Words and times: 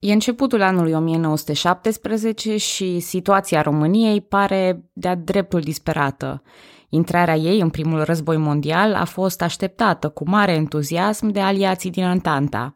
E 0.00 0.12
începutul 0.12 0.62
anului 0.62 0.92
1917 0.92 2.56
și 2.56 3.00
situația 3.00 3.62
României 3.62 4.20
pare 4.20 4.84
de-a 4.92 5.14
dreptul 5.14 5.60
disperată. 5.60 6.42
Intrarea 6.88 7.34
ei 7.34 7.60
în 7.60 7.70
primul 7.70 8.02
război 8.02 8.36
mondial 8.36 8.94
a 8.94 9.04
fost 9.04 9.42
așteptată 9.42 10.08
cu 10.08 10.28
mare 10.28 10.52
entuziasm 10.52 11.28
de 11.28 11.40
aliații 11.40 11.90
din 11.90 12.04
Antanta. 12.04 12.74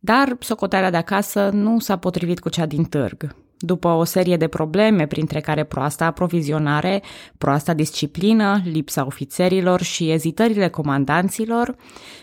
Dar 0.00 0.36
socoterea 0.38 0.90
de 0.90 0.96
acasă 0.96 1.50
nu 1.52 1.78
s-a 1.78 1.96
potrivit 1.96 2.40
cu 2.40 2.48
cea 2.48 2.66
din 2.66 2.84
târg. 2.84 3.41
După 3.64 3.88
o 3.88 4.04
serie 4.04 4.36
de 4.36 4.46
probleme, 4.46 5.06
printre 5.06 5.40
care 5.40 5.64
proasta 5.64 6.04
aprovizionare, 6.04 7.02
proasta 7.38 7.74
disciplină, 7.74 8.60
lipsa 8.64 9.06
ofițerilor 9.06 9.82
și 9.82 10.10
ezitările 10.10 10.68
comandanților, 10.68 11.76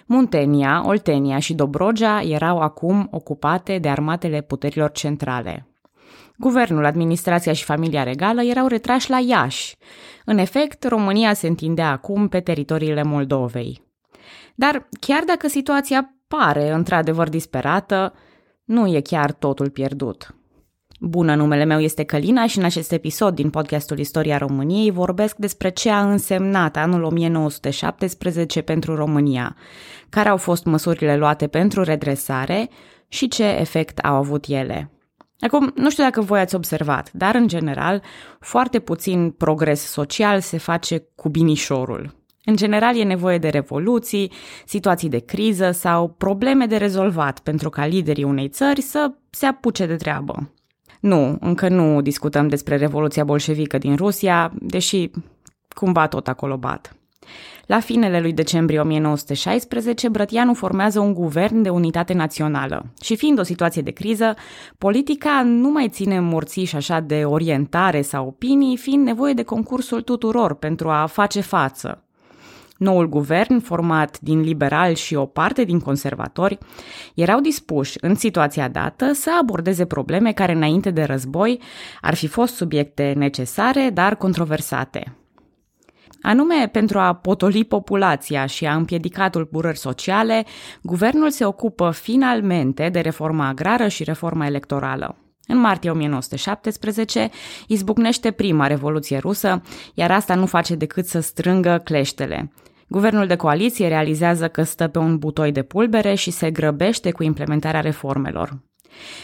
Muntenia, 0.05 0.83
Oltenia 0.85 1.39
și 1.39 1.53
Dobrogea 1.53 2.21
erau 2.21 2.59
acum 2.59 3.07
ocupate 3.11 3.77
de 3.77 3.89
armatele 3.89 4.41
puterilor 4.41 4.91
centrale. 4.91 5.67
Guvernul, 6.37 6.85
administrația 6.85 7.53
și 7.53 7.63
familia 7.63 8.03
regală 8.03 8.43
erau 8.43 8.67
retrași 8.67 9.09
la 9.09 9.19
Iași. 9.19 9.75
În 10.25 10.37
efect, 10.37 10.83
România 10.83 11.33
se 11.33 11.47
întindea 11.47 11.91
acum 11.91 12.27
pe 12.27 12.39
teritoriile 12.39 13.03
Moldovei. 13.03 13.81
Dar 14.55 14.87
chiar 14.99 15.23
dacă 15.23 15.47
situația 15.47 16.13
pare 16.27 16.71
într-adevăr 16.71 17.29
disperată, 17.29 18.13
nu 18.63 18.87
e 18.87 19.01
chiar 19.01 19.31
totul 19.31 19.69
pierdut. 19.69 20.33
Bună, 21.01 21.35
numele 21.35 21.63
meu 21.63 21.79
este 21.79 22.03
Călina 22.03 22.47
și 22.47 22.57
în 22.57 22.63
acest 22.63 22.91
episod 22.91 23.35
din 23.35 23.49
podcastul 23.49 23.99
Istoria 23.99 24.37
României 24.37 24.91
vorbesc 24.91 25.35
despre 25.35 25.69
ce 25.69 25.89
a 25.89 26.11
însemnat 26.11 26.77
anul 26.77 27.03
1917 27.03 28.61
pentru 28.61 28.95
România, 28.95 29.55
care 30.09 30.29
au 30.29 30.37
fost 30.37 30.65
măsurile 30.65 31.17
luate 31.17 31.47
pentru 31.47 31.83
redresare 31.83 32.69
și 33.07 33.27
ce 33.27 33.43
efect 33.43 33.99
au 33.99 34.15
avut 34.15 34.45
ele. 34.47 34.91
Acum, 35.39 35.71
nu 35.75 35.89
știu 35.89 36.03
dacă 36.03 36.21
voi 36.21 36.39
ați 36.39 36.55
observat, 36.55 37.11
dar 37.13 37.35
în 37.35 37.47
general, 37.47 38.01
foarte 38.39 38.79
puțin 38.79 39.29
progres 39.31 39.81
social 39.81 40.39
se 40.39 40.57
face 40.57 41.07
cu 41.15 41.29
binișorul. 41.29 42.15
În 42.45 42.55
general 42.55 42.97
e 42.97 43.03
nevoie 43.03 43.37
de 43.37 43.49
revoluții, 43.49 44.31
situații 44.65 45.09
de 45.09 45.19
criză 45.19 45.71
sau 45.71 46.07
probleme 46.07 46.65
de 46.65 46.77
rezolvat 46.77 47.39
pentru 47.39 47.69
ca 47.69 47.85
liderii 47.85 48.23
unei 48.23 48.47
țări 48.47 48.81
să 48.81 49.11
se 49.29 49.45
apuce 49.45 49.85
de 49.85 49.95
treabă. 49.95 50.53
Nu, 50.99 51.37
încă 51.39 51.69
nu 51.69 52.01
discutăm 52.01 52.47
despre 52.47 52.75
Revoluția 52.75 53.23
bolșevică 53.23 53.77
din 53.77 53.95
Rusia, 53.95 54.51
deși 54.59 55.11
cumva 55.75 56.07
tot 56.07 56.27
acolo 56.27 56.57
bat. 56.57 56.93
La 57.65 57.79
finele 57.79 58.19
lui 58.19 58.33
decembrie 58.33 58.79
1916, 58.79 60.09
Brătianu 60.09 60.53
formează 60.53 60.99
un 60.99 61.13
guvern 61.13 61.61
de 61.61 61.69
unitate 61.69 62.13
națională 62.13 62.85
și 63.01 63.15
fiind 63.15 63.39
o 63.39 63.43
situație 63.43 63.81
de 63.81 63.91
criză, 63.91 64.35
politica 64.77 65.41
nu 65.45 65.69
mai 65.69 65.89
ține 65.89 66.19
morțiși 66.19 66.75
așa 66.75 66.99
de 66.99 67.23
orientare 67.25 68.01
sau 68.01 68.27
opinii, 68.27 68.77
fiind 68.77 69.05
nevoie 69.05 69.33
de 69.33 69.43
concursul 69.43 70.01
tuturor 70.01 70.53
pentru 70.53 70.89
a 70.89 71.05
face 71.05 71.41
față. 71.41 72.03
Noul 72.79 73.09
guvern, 73.09 73.59
format 73.59 74.19
din 74.19 74.41
liberali 74.41 74.95
și 74.95 75.15
o 75.15 75.25
parte 75.25 75.63
din 75.63 75.79
conservatori, 75.79 76.57
erau 77.15 77.39
dispuși, 77.39 77.97
în 78.01 78.15
situația 78.15 78.67
dată, 78.67 79.11
să 79.13 79.31
abordeze 79.41 79.85
probleme 79.85 80.31
care 80.31 80.51
înainte 80.51 80.91
de 80.91 81.03
război 81.03 81.61
ar 82.01 82.15
fi 82.15 82.27
fost 82.27 82.55
subiecte 82.55 83.13
necesare, 83.17 83.89
dar 83.93 84.15
controversate. 84.15 85.15
Anume, 86.21 86.69
pentru 86.71 86.99
a 86.99 87.13
potoli 87.13 87.63
populația 87.63 88.45
și 88.45 88.65
a 88.65 88.75
împiedica 88.75 89.29
tulburări 89.29 89.77
sociale, 89.77 90.45
guvernul 90.81 91.29
se 91.29 91.45
ocupă 91.45 91.91
finalmente 91.91 92.89
de 92.89 92.99
reforma 92.99 93.47
agrară 93.47 93.87
și 93.87 94.03
reforma 94.03 94.45
electorală. 94.45 95.15
În 95.47 95.57
martie 95.57 95.89
1917 95.89 97.29
izbucnește 97.67 98.31
prima 98.31 98.67
revoluție 98.67 99.17
rusă, 99.17 99.61
iar 99.93 100.11
asta 100.11 100.35
nu 100.35 100.45
face 100.45 100.75
decât 100.75 101.05
să 101.05 101.19
strângă 101.19 101.81
cleștele. 101.83 102.51
Guvernul 102.89 103.27
de 103.27 103.35
coaliție 103.35 103.87
realizează 103.87 104.47
că 104.47 104.63
stă 104.63 104.87
pe 104.87 104.99
un 104.99 105.17
butoi 105.17 105.51
de 105.51 105.63
pulbere 105.63 106.13
și 106.13 106.31
se 106.31 106.51
grăbește 106.51 107.11
cu 107.11 107.23
implementarea 107.23 107.81
reformelor. 107.81 108.59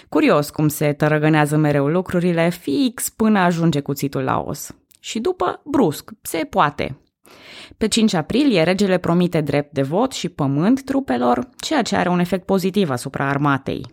Curios 0.09 0.50
cum 0.50 0.68
se 0.68 0.94
tărăgânează 0.94 1.58
mereu 1.58 1.88
lucrurile, 1.88 2.50
fix 2.50 3.09
până 3.09 3.40
ajunge 3.40 3.80
cuțitul 3.80 4.22
la 4.22 4.44
os. 4.46 4.76
Și 5.00 5.20
după, 5.20 5.62
brusc, 5.64 6.12
se 6.22 6.38
poate. 6.38 7.00
Pe 7.78 7.88
5 7.88 8.14
aprilie, 8.14 8.64
regele 8.64 8.98
promite 8.98 9.42
drept 9.42 9.74
de 9.74 9.82
vot 9.82 10.12
și 10.12 10.30
pământ 10.30 10.84
trupelor, 10.84 11.50
ceea 11.58 11.82
ce 11.82 11.96
are 11.96 12.09
un 12.09 12.20
efect 12.20 12.46
pozitiv 12.46 12.90
asupra 12.90 13.30
armatei. 13.30 13.86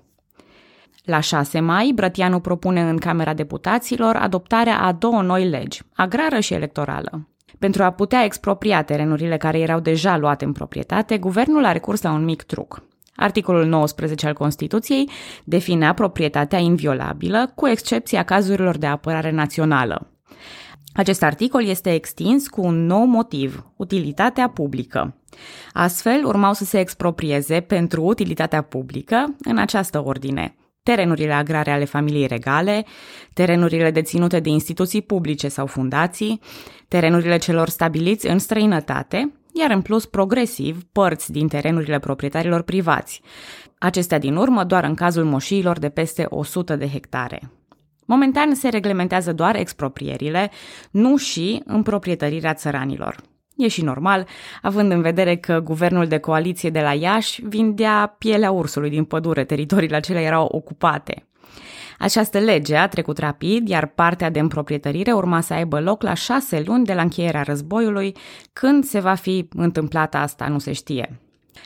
La 1.05 1.21
6 1.21 1.61
mai, 1.61 1.93
Brătianu 1.95 2.41
propune 2.41 2.81
în 2.81 2.99
Camera 2.99 3.35
Deputaților 3.35 4.17
adoptarea 4.17 4.81
a 4.81 4.93
două 4.93 5.23
noi 5.23 5.49
legi, 5.49 5.83
agrară 5.95 6.41
și 6.41 6.55
electorală. 6.55 7.32
Pentru 7.59 7.83
a 7.83 7.91
putea 7.91 8.25
expropria 8.25 8.83
terenurile 8.83 9.37
care 9.37 9.59
erau 9.59 9.81
deja 9.81 10.17
luate 10.17 10.45
în 10.45 10.53
proprietate, 10.53 11.19
guvernul 11.19 11.65
a 11.65 11.73
recurs 11.73 12.03
la 12.03 12.13
un 12.13 12.25
mic 12.25 12.43
truc. 12.43 12.83
Articolul 13.17 13.67
19 13.67 14.27
al 14.27 14.33
Constituției 14.33 15.11
definea 15.45 15.95
proprietatea 15.95 16.59
inviolabilă, 16.59 17.53
cu 17.55 17.67
excepția 17.67 18.23
cazurilor 18.23 18.79
de 18.79 18.87
apărare 18.87 19.31
națională. 19.31 20.07
Acest 20.95 21.23
articol 21.23 21.65
este 21.65 21.95
extins 21.95 22.49
cu 22.49 22.61
un 22.61 22.87
nou 22.87 23.05
motiv, 23.05 23.67
utilitatea 23.77 24.49
publică. 24.49 25.17
Astfel, 25.73 26.25
urmau 26.25 26.53
să 26.53 26.65
se 26.65 26.79
exproprieze 26.79 27.61
pentru 27.61 28.05
utilitatea 28.05 28.63
publică 28.63 29.37
în 29.41 29.59
această 29.59 30.05
ordine 30.05 30.57
terenurile 30.83 31.33
agrare 31.33 31.71
ale 31.71 31.85
familiei 31.85 32.27
regale, 32.27 32.85
terenurile 33.33 33.91
deținute 33.91 34.41
de 34.41 34.49
instituții 34.49 35.03
publice 35.03 35.49
sau 35.49 35.67
fundații, 35.67 36.41
terenurile 36.89 37.39
celor 37.39 37.69
stabiliți 37.69 38.27
în 38.27 38.39
străinătate, 38.39 39.33
iar 39.53 39.71
în 39.71 39.83
plus 39.83 40.07
progresiv 40.07 40.83
părți 40.93 41.33
din 41.33 41.49
terenurile 41.49 41.99
proprietarilor 41.99 42.63
privați, 42.63 43.21
acestea 43.79 44.19
din 44.19 44.37
urmă 44.37 44.65
doar 44.65 44.85
în 44.85 44.95
cazul 44.95 45.25
moșiilor 45.25 45.79
de 45.79 45.89
peste 45.89 46.27
100 46.29 46.77
de 46.77 46.89
hectare. 46.89 47.51
Momentan 48.07 48.55
se 48.55 48.69
reglementează 48.69 49.33
doar 49.33 49.57
exproprierile, 49.57 50.51
nu 50.91 51.17
și 51.17 51.63
împroprietărirea 51.65 52.55
țăranilor. 52.55 53.17
E 53.63 53.69
și 53.69 53.83
normal, 53.83 54.27
având 54.63 54.93
în 54.93 55.03
vedere 55.03 55.37
că 55.37 55.61
guvernul 55.61 56.07
de 56.07 56.19
coaliție 56.19 56.71
de 56.71 56.81
la 56.81 56.93
Iași 56.93 57.43
vindea 57.45 58.15
pielea 58.19 58.51
ursului 58.51 58.91
din 58.91 59.05
pădure, 59.05 59.45
teritoriile 59.45 59.97
acelea 59.97 60.23
erau 60.23 60.49
ocupate. 60.53 61.27
Această 61.99 62.39
lege 62.39 62.77
a 62.77 62.89
trecut 62.89 63.19
rapid, 63.19 63.69
iar 63.69 63.87
partea 63.87 64.31
de 64.31 64.39
împroprietărire 64.39 65.13
urma 65.13 65.41
să 65.41 65.55
aibă 65.55 65.81
loc 65.81 66.03
la 66.03 66.15
șase 66.15 66.63
luni 66.67 66.85
de 66.85 66.95
la 66.95 67.03
încheierea 67.03 67.43
războiului, 67.43 68.17
când 68.53 68.85
se 68.85 69.01
va 69.01 69.15
fi 69.15 69.49
întâmplat 69.57 70.15
asta, 70.15 70.47
nu 70.47 70.59
se 70.59 70.73
știe. 70.73 71.21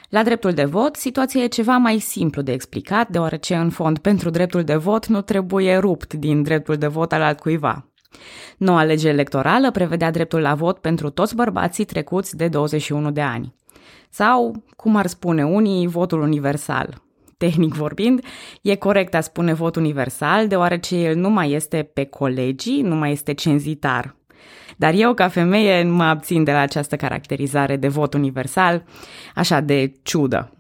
La 0.09 0.23
dreptul 0.23 0.53
de 0.53 0.65
vot, 0.65 0.97
situația 0.97 1.43
e 1.43 1.47
ceva 1.47 1.77
mai 1.77 1.99
simplu 1.99 2.43
de 2.43 2.53
explicat, 2.53 3.09
deoarece, 3.09 3.55
în 3.55 3.71
fond, 3.71 3.99
pentru 3.99 4.31
dreptul 4.31 4.65
de 4.65 4.75
vot 4.75 5.07
nu 5.07 5.21
trebuie 5.21 5.77
rupt 5.77 6.15
din 6.15 6.43
dreptul 6.43 6.77
de 6.77 6.87
vot 6.87 7.13
al 7.13 7.23
altcuiva. 7.23 7.87
Noua 8.57 8.83
lege 8.83 9.09
electorală 9.09 9.71
prevedea 9.71 10.11
dreptul 10.11 10.41
la 10.41 10.55
vot 10.55 10.79
pentru 10.79 11.11
toți 11.11 11.35
bărbații 11.35 11.85
trecuți 11.85 12.37
de 12.37 12.49
21 12.49 13.11
de 13.11 13.21
ani. 13.21 13.55
Sau, 14.11 14.65
cum 14.77 14.97
ar 14.97 15.07
spune 15.07 15.45
unii, 15.45 15.87
votul 15.87 16.21
universal. 16.21 17.03
Tehnic 17.37 17.75
vorbind, 17.75 18.25
e 18.63 18.75
corect 18.75 19.15
a 19.15 19.21
spune 19.21 19.53
vot 19.53 19.77
universal, 19.77 20.49
deoarece 20.49 20.97
el 20.97 21.17
nu 21.17 21.31
mai 21.31 21.53
este 21.53 21.83
pe 21.83 22.05
colegii, 22.05 22.83
nu 22.83 22.95
mai 22.95 23.13
este 23.13 23.35
cenzitar. 23.35 24.17
Dar 24.77 24.95
eu, 24.95 25.15
ca 25.15 25.29
femeie, 25.29 25.83
mă 25.83 26.05
abțin 26.05 26.45
de 26.45 26.53
la 26.53 26.59
această 26.59 26.97
caracterizare 26.97 27.77
de 27.77 27.89
vot 27.89 28.15
universal, 28.15 28.85
așa 29.35 29.61
de 29.61 29.93
ciudă. 30.03 30.56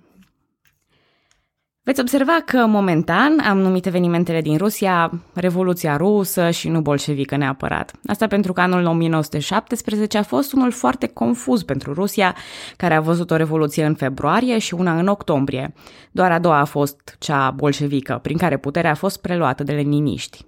Veți 1.87 2.01
observa 2.01 2.43
că, 2.45 2.67
momentan, 2.67 3.39
am 3.39 3.59
numit 3.59 3.87
evenimentele 3.87 4.41
din 4.41 4.57
Rusia 4.57 5.21
Revoluția 5.35 5.97
Rusă 5.97 6.51
și 6.51 6.69
nu 6.69 6.81
bolșevică 6.81 7.37
neapărat. 7.37 7.93
Asta 8.07 8.27
pentru 8.27 8.53
că 8.53 8.61
anul 8.61 8.87
1917 8.87 10.19
a 10.19 10.23
fost 10.23 10.53
unul 10.53 10.71
foarte 10.71 11.07
confuz 11.07 11.63
pentru 11.63 11.93
Rusia, 11.93 12.37
care 12.77 12.95
a 12.95 13.01
văzut 13.01 13.31
o 13.31 13.37
revoluție 13.37 13.85
în 13.85 13.95
februarie 13.95 14.59
și 14.59 14.75
una 14.75 14.99
în 14.99 15.07
octombrie. 15.07 15.75
Doar 16.11 16.33
a 16.33 16.39
doua 16.39 16.59
a 16.59 16.65
fost 16.65 17.17
cea 17.19 17.51
bolșevică, 17.51 18.19
prin 18.23 18.37
care 18.37 18.57
puterea 18.57 18.91
a 18.91 18.95
fost 18.95 19.21
preluată 19.21 19.63
de 19.63 19.73
leniniști. 19.73 20.47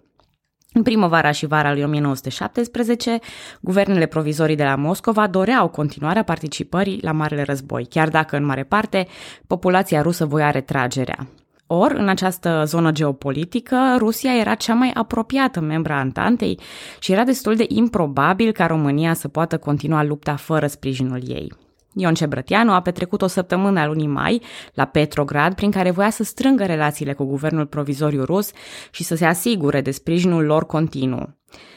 În 0.73 0.83
primăvara 0.83 1.31
și 1.31 1.47
vara 1.47 1.73
lui 1.73 1.83
1917, 1.83 3.19
guvernele 3.61 4.07
provizorii 4.07 4.57
de 4.57 4.65
la 4.65 4.75
Moscova 4.75 5.27
doreau 5.27 5.69
continuarea 5.69 6.23
participării 6.23 6.99
la 7.03 7.13
Marele 7.13 7.43
Război, 7.43 7.87
chiar 7.87 8.09
dacă, 8.09 8.37
în 8.37 8.45
mare 8.45 8.65
parte, 8.65 9.07
populația 9.47 10.03
rusă 10.03 10.25
voia 10.25 10.51
retragerea. 10.51 11.27
Or, 11.67 11.91
în 11.91 12.09
această 12.09 12.63
zonă 12.67 12.91
geopolitică, 12.91 13.77
Rusia 13.99 14.37
era 14.37 14.55
cea 14.55 14.75
mai 14.75 14.91
apropiată 14.95 15.61
membra 15.61 15.99
Antantei 15.99 16.61
și 16.99 17.13
era 17.13 17.25
destul 17.25 17.57
de 17.57 17.65
improbabil 17.69 18.53
ca 18.53 18.67
România 18.67 19.15
să 19.15 19.29
poată 19.29 19.59
continua 19.59 20.03
lupta 20.03 20.37
fără 20.37 20.67
sprijinul 20.67 21.23
ei. 21.27 21.53
Ion 22.01 22.15
Cebrătianu 22.15 22.73
a 22.73 22.81
petrecut 22.81 23.23
o 23.23 23.27
săptămână 23.27 23.81
a 23.81 23.87
lunii 23.87 24.07
mai 24.07 24.43
la 24.75 24.85
Petrograd, 24.85 25.55
prin 25.55 25.71
care 25.71 25.91
voia 25.91 26.11
să 26.11 26.25
strângă 26.25 26.65
relațiile 26.65 27.13
cu 27.13 27.25
guvernul 27.25 27.67
provizoriu 27.67 28.25
rus 28.25 28.51
și 28.91 29.05
să 29.05 29.15
se 29.15 29.25
asigure 29.25 29.81
de 29.81 29.91
sprijinul 29.91 30.45
lor 30.45 30.67
continuu. 30.67 31.37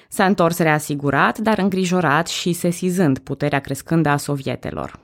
S-a 0.09 0.25
întors 0.25 0.57
reasigurat, 0.57 1.38
dar 1.38 1.57
îngrijorat 1.57 2.27
și 2.27 2.53
sesizând 2.53 3.19
puterea 3.19 3.59
crescândă 3.59 4.09
a 4.09 4.18
sovietelor. 4.18 5.00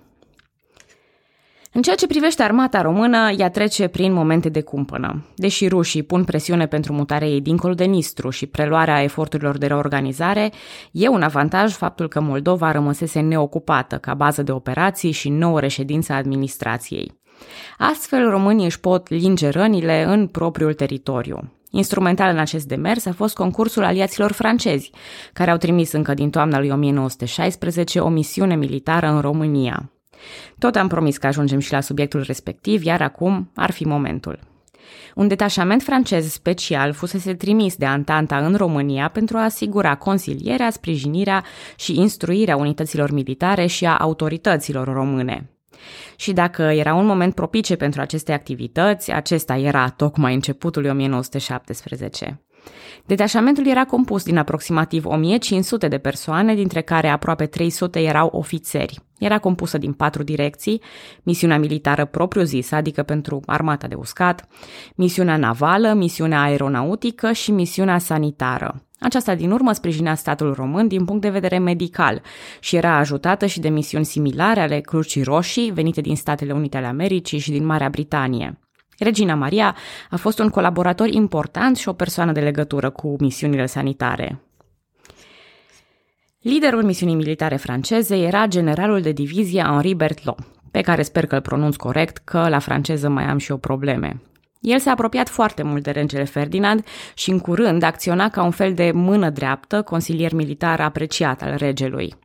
În 1.77 1.83
ceea 1.83 1.95
ce 1.95 2.07
privește 2.07 2.43
armata 2.43 2.81
română, 2.81 3.31
ea 3.37 3.49
trece 3.49 3.87
prin 3.87 4.13
momente 4.13 4.49
de 4.49 4.61
cumpănă. 4.61 5.25
Deși 5.35 5.67
rușii 5.67 6.03
pun 6.03 6.23
presiune 6.23 6.67
pentru 6.67 6.93
mutarea 6.93 7.27
ei 7.27 7.41
dincolo 7.41 7.73
de 7.73 7.83
Nistru 7.83 8.29
și 8.29 8.45
preluarea 8.45 9.03
eforturilor 9.03 9.57
de 9.57 9.65
reorganizare, 9.65 10.51
e 10.91 11.07
un 11.07 11.21
avantaj 11.21 11.73
faptul 11.73 12.07
că 12.07 12.19
Moldova 12.19 12.71
rămăsese 12.71 13.19
neocupată 13.19 13.97
ca 13.97 14.13
bază 14.13 14.43
de 14.43 14.51
operații 14.51 15.11
și 15.11 15.29
nouă 15.29 15.59
reședință 15.59 16.13
a 16.13 16.15
administrației. 16.15 17.19
Astfel, 17.77 18.29
românii 18.29 18.65
își 18.65 18.79
pot 18.79 19.09
linge 19.09 19.49
rănile 19.49 20.03
în 20.03 20.27
propriul 20.27 20.73
teritoriu. 20.73 21.51
Instrumental 21.71 22.31
în 22.31 22.39
acest 22.39 22.67
demers 22.67 23.05
a 23.05 23.13
fost 23.13 23.35
concursul 23.35 23.83
aliaților 23.83 24.31
francezi, 24.31 24.91
care 25.33 25.51
au 25.51 25.57
trimis 25.57 25.91
încă 25.91 26.13
din 26.13 26.29
toamna 26.29 26.59
lui 26.59 26.69
1916 26.69 27.99
o 27.99 28.09
misiune 28.09 28.55
militară 28.55 29.07
în 29.07 29.21
România. 29.21 29.91
Tot 30.59 30.75
am 30.75 30.87
promis 30.87 31.17
că 31.17 31.27
ajungem 31.27 31.59
și 31.59 31.71
la 31.71 31.81
subiectul 31.81 32.21
respectiv, 32.21 32.83
iar 32.83 33.01
acum 33.01 33.51
ar 33.55 33.71
fi 33.71 33.85
momentul. 33.85 34.39
Un 35.15 35.27
detașament 35.27 35.83
francez 35.83 36.31
special 36.31 36.93
fusese 36.93 37.33
trimis 37.33 37.75
de 37.75 37.85
Antanta 37.85 38.37
în 38.37 38.55
România 38.55 39.07
pentru 39.07 39.37
a 39.37 39.43
asigura 39.43 39.95
consilierea, 39.95 40.69
sprijinirea 40.69 41.43
și 41.75 41.99
instruirea 41.99 42.55
unităților 42.55 43.11
militare 43.11 43.65
și 43.65 43.85
a 43.85 43.97
autorităților 43.97 44.93
române. 44.93 45.49
Și 46.15 46.33
dacă 46.33 46.61
era 46.61 46.93
un 46.93 47.05
moment 47.05 47.35
propice 47.35 47.75
pentru 47.75 48.01
aceste 48.01 48.31
activități, 48.31 49.11
acesta 49.11 49.55
era 49.55 49.89
tocmai 49.89 50.33
începutul 50.33 50.85
1917. 50.85 52.41
Detașamentul 53.05 53.67
era 53.67 53.85
compus 53.85 54.23
din 54.23 54.37
aproximativ 54.37 55.05
1500 55.05 55.87
de 55.87 55.97
persoane, 55.97 56.55
dintre 56.55 56.81
care 56.81 57.07
aproape 57.07 57.45
300 57.45 57.99
erau 57.99 58.29
ofițeri. 58.33 58.99
Era 59.19 59.39
compusă 59.39 59.77
din 59.77 59.93
patru 59.93 60.23
direcții, 60.23 60.81
misiunea 61.23 61.59
militară 61.59 62.05
propriu-zisă, 62.05 62.75
adică 62.75 63.03
pentru 63.03 63.41
armata 63.45 63.87
de 63.87 63.95
uscat, 63.95 64.47
misiunea 64.95 65.37
navală, 65.37 65.93
misiunea 65.93 66.41
aeronautică 66.41 67.31
și 67.31 67.51
misiunea 67.51 67.97
sanitară. 67.97 68.81
Aceasta 68.99 69.35
din 69.35 69.51
urmă 69.51 69.71
sprijinea 69.71 70.15
statul 70.15 70.53
român 70.53 70.87
din 70.87 71.05
punct 71.05 71.21
de 71.21 71.29
vedere 71.29 71.57
medical 71.57 72.21
și 72.59 72.75
era 72.75 72.97
ajutată 72.97 73.45
și 73.45 73.59
de 73.59 73.69
misiuni 73.69 74.05
similare 74.05 74.59
ale 74.59 74.79
Crucii 74.79 75.23
Roșii 75.23 75.71
venite 75.71 76.01
din 76.01 76.15
Statele 76.15 76.53
Unite 76.53 76.77
ale 76.77 76.85
Americii 76.85 77.39
și 77.39 77.51
din 77.51 77.65
Marea 77.65 77.89
Britanie. 77.89 78.59
Regina 78.97 79.35
Maria 79.35 79.75
a 80.09 80.15
fost 80.15 80.39
un 80.39 80.49
colaborator 80.49 81.07
important 81.07 81.77
și 81.77 81.89
o 81.89 81.93
persoană 81.93 82.31
de 82.31 82.39
legătură 82.39 82.89
cu 82.89 83.15
misiunile 83.19 83.65
sanitare. 83.65 84.41
Liderul 86.41 86.83
misiunii 86.83 87.15
militare 87.15 87.55
franceze 87.55 88.17
era 88.17 88.45
generalul 88.45 89.01
de 89.01 89.11
divizie 89.11 89.61
Henri 89.61 89.93
Berthelot, 89.93 90.37
pe 90.71 90.81
care 90.81 91.01
sper 91.01 91.25
că 91.25 91.35
îl 91.35 91.41
pronunț 91.41 91.75
corect, 91.75 92.17
că 92.17 92.49
la 92.49 92.59
franceză 92.59 93.09
mai 93.09 93.23
am 93.23 93.37
și 93.37 93.51
eu 93.51 93.57
probleme. 93.57 94.21
El 94.59 94.79
s-a 94.79 94.91
apropiat 94.91 95.29
foarte 95.29 95.63
mult 95.63 95.83
de 95.83 95.91
regele 95.91 96.23
Ferdinand 96.23 96.85
și 97.13 97.29
în 97.31 97.39
curând 97.39 97.83
acționa 97.83 98.29
ca 98.29 98.43
un 98.43 98.51
fel 98.51 98.73
de 98.73 98.91
mână 98.93 99.29
dreaptă, 99.29 99.81
consilier 99.81 100.33
militar 100.33 100.79
apreciat 100.79 101.41
al 101.41 101.55
regelui. 101.57 102.15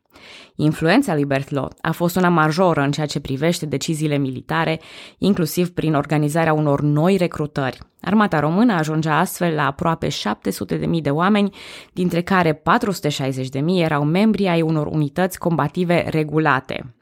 Influența 0.55 1.13
lui 1.13 1.25
Berthelot 1.25 1.73
a 1.81 1.91
fost 1.91 2.15
una 2.15 2.29
majoră 2.29 2.81
în 2.81 2.91
ceea 2.91 3.05
ce 3.05 3.19
privește 3.19 3.65
deciziile 3.65 4.17
militare, 4.17 4.79
inclusiv 5.17 5.69
prin 5.69 5.95
organizarea 5.95 6.53
unor 6.53 6.81
noi 6.81 7.17
recrutări. 7.17 7.77
Armata 8.01 8.39
română 8.39 8.73
ajungea 8.73 9.19
astfel 9.19 9.53
la 9.53 9.65
aproape 9.65 10.07
700.000 10.07 11.01
de 11.01 11.09
oameni, 11.09 11.55
dintre 11.93 12.21
care 12.21 12.61
460.000 12.61 13.63
erau 13.65 14.03
membri 14.03 14.47
ai 14.47 14.61
unor 14.61 14.87
unități 14.87 15.39
combative 15.39 16.05
regulate. 16.09 16.93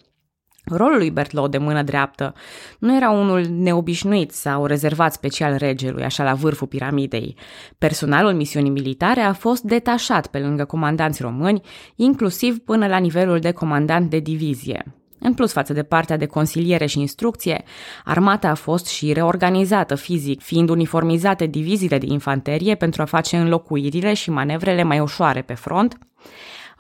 Rolul 0.66 0.98
lui 0.98 1.12
Berthelot 1.12 1.52
de 1.52 1.58
mână 1.58 1.84
dreaptă 1.84 2.34
nu 2.80 2.96
era 2.96 3.10
unul 3.10 3.46
neobișnuit 3.50 4.32
sau 4.32 4.66
rezervat 4.66 5.14
special 5.14 5.56
regelui, 5.56 6.04
așa 6.04 6.24
la 6.24 6.34
vârful 6.34 6.68
piramidei. 6.68 7.36
Personalul 7.78 8.34
misiunii 8.34 8.72
militare 8.72 9.22
a 9.22 9.34
fost 9.34 9.64
detașat 9.64 10.28
pe 10.28 10.40
lângă 10.40 10.66
comandanți 10.66 11.22
români, 11.22 11.62
inclusiv 11.96 12.60
până 12.60 12.88
la 12.88 12.98
nivelul 12.98 13.40
de 13.40 13.52
comandant 13.52 14.10
de 14.10 14.20
divizie. 14.20 14.96
În 15.24 15.34
plus 15.34 15.52
față 15.52 15.74
de 15.74 15.84
partea 15.84 16.18
de 16.18 16.26
consiliere 16.26 16.86
și 16.86 17.00
instrucție, 17.00 17.64
armata 18.04 18.50
a 18.50 18.54
fost 18.54 18.88
și 18.88 19.14
reorganizată 19.14 19.96
fizic, 19.96 20.42
fiind 20.42 20.70
uniformizate 20.70 21.46
diviziile 21.46 21.98
de 21.98 22.06
infanterie 22.10 22.76
pentru 22.76 23.02
a 23.02 23.06
face 23.06 23.38
înlocuirile 23.38 24.14
și 24.14 24.30
manevrele 24.30 24.84
mai 24.84 25.00
ușoare 25.00 25.42
pe 25.42 25.54
front, 25.54 25.98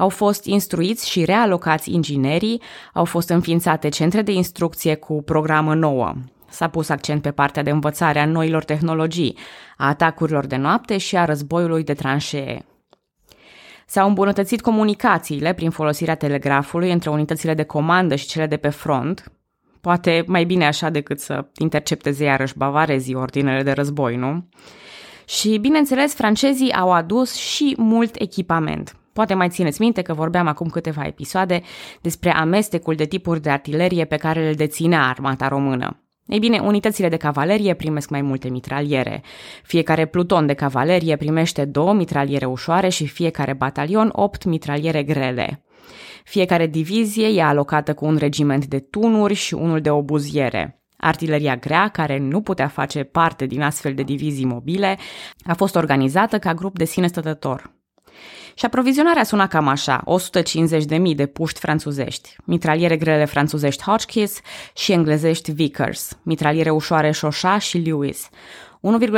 au 0.01 0.09
fost 0.09 0.45
instruiți 0.45 1.09
și 1.09 1.25
realocați 1.25 1.93
inginerii, 1.93 2.61
au 2.93 3.05
fost 3.05 3.29
înființate 3.29 3.89
centre 3.89 4.21
de 4.21 4.31
instrucție 4.31 4.95
cu 4.95 5.21
programă 5.21 5.75
nouă. 5.75 6.13
S-a 6.49 6.67
pus 6.67 6.89
accent 6.89 7.21
pe 7.21 7.31
partea 7.31 7.63
de 7.63 7.69
învățare 7.69 8.19
a 8.19 8.25
noilor 8.25 8.63
tehnologii, 8.63 9.37
a 9.77 9.87
atacurilor 9.87 10.45
de 10.45 10.55
noapte 10.55 10.97
și 10.97 11.17
a 11.17 11.25
războiului 11.25 11.83
de 11.83 11.93
tranșee. 11.93 12.65
S-au 13.85 14.07
îmbunătățit 14.07 14.61
comunicațiile 14.61 15.53
prin 15.53 15.69
folosirea 15.69 16.15
telegrafului 16.15 16.91
între 16.91 17.09
unitățile 17.09 17.53
de 17.53 17.63
comandă 17.63 18.15
și 18.15 18.27
cele 18.27 18.45
de 18.45 18.57
pe 18.57 18.69
front, 18.69 19.31
poate 19.81 20.23
mai 20.27 20.43
bine 20.43 20.65
așa 20.65 20.89
decât 20.89 21.19
să 21.19 21.45
intercepteze 21.57 22.23
iarăși 22.23 22.57
bavarezii 22.57 23.15
ordinele 23.15 23.63
de 23.63 23.71
război, 23.71 24.15
nu? 24.15 24.49
Și, 25.25 25.57
bineînțeles, 25.57 26.13
francezii 26.13 26.73
au 26.73 26.91
adus 26.91 27.35
și 27.35 27.75
mult 27.77 28.15
echipament. 28.15 28.95
Poate 29.13 29.33
mai 29.33 29.49
țineți 29.49 29.81
minte 29.81 30.01
că 30.01 30.13
vorbeam 30.13 30.47
acum 30.47 30.67
câteva 30.67 31.05
episoade 31.05 31.61
despre 32.01 32.31
amestecul 32.31 32.95
de 32.95 33.05
tipuri 33.05 33.41
de 33.41 33.49
artilerie 33.49 34.05
pe 34.05 34.15
care 34.15 34.43
le 34.43 34.53
deținea 34.53 35.07
armata 35.07 35.47
română. 35.47 36.03
Ei 36.27 36.39
bine, 36.39 36.59
unitățile 36.59 37.09
de 37.09 37.17
cavalerie 37.17 37.73
primesc 37.73 38.09
mai 38.09 38.21
multe 38.21 38.49
mitraliere. 38.49 39.23
Fiecare 39.63 40.05
pluton 40.05 40.45
de 40.45 40.53
cavalerie 40.53 41.15
primește 41.15 41.65
două 41.65 41.93
mitraliere 41.93 42.45
ușoare 42.45 42.89
și 42.89 43.07
fiecare 43.07 43.53
batalion 43.53 44.09
opt 44.11 44.43
mitraliere 44.43 45.03
grele. 45.03 45.63
Fiecare 46.23 46.67
divizie 46.67 47.27
e 47.27 47.43
alocată 47.43 47.93
cu 47.93 48.05
un 48.05 48.15
regiment 48.15 48.65
de 48.65 48.79
tunuri 48.79 49.33
și 49.33 49.53
unul 49.53 49.81
de 49.81 49.89
obuziere. 49.89 50.81
Artileria 50.97 51.55
grea, 51.55 51.87
care 51.87 52.17
nu 52.17 52.41
putea 52.41 52.67
face 52.67 53.03
parte 53.03 53.45
din 53.45 53.61
astfel 53.61 53.93
de 53.93 54.03
divizii 54.03 54.45
mobile, 54.45 54.97
a 55.43 55.53
fost 55.53 55.75
organizată 55.75 56.39
ca 56.39 56.53
grup 56.53 56.77
de 56.77 56.85
sine 56.85 57.07
stătător. 57.07 57.80
Și 58.53 58.65
aprovizionarea 58.65 59.23
suna 59.23 59.47
cam 59.47 59.67
așa, 59.67 60.03
150.000 61.09 61.15
de 61.15 61.25
puști 61.25 61.59
franțuzești, 61.59 62.35
mitraliere 62.45 62.97
grele 62.97 63.25
franțuzești 63.25 63.83
Hotchkiss 63.83 64.39
și 64.75 64.91
englezești 64.91 65.51
Vickers, 65.51 66.17
mitraliere 66.23 66.69
ușoare 66.69 67.11
Șoșa 67.11 67.57
și 67.57 67.77
Lewis, 67.77 68.29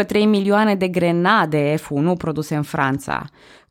1,3 0.05 0.13
milioane 0.25 0.75
de 0.75 0.87
grenade 0.87 1.75
F1 1.75 2.17
produse 2.17 2.55
în 2.55 2.63
Franța, 2.63 3.25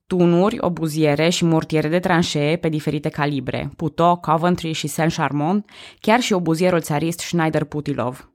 tunuri, 0.06 0.56
obuziere 0.60 1.28
și 1.28 1.44
mortiere 1.44 1.88
de 1.88 1.98
tranșee 1.98 2.56
pe 2.56 2.68
diferite 2.68 3.08
calibre, 3.08 3.70
Puto, 3.76 4.16
Coventry 4.16 4.72
și 4.72 4.86
Saint-Charmont, 4.86 5.70
chiar 6.00 6.20
și 6.20 6.32
obuzierul 6.32 6.80
țarist 6.80 7.20
Schneider-Putilov, 7.20 8.31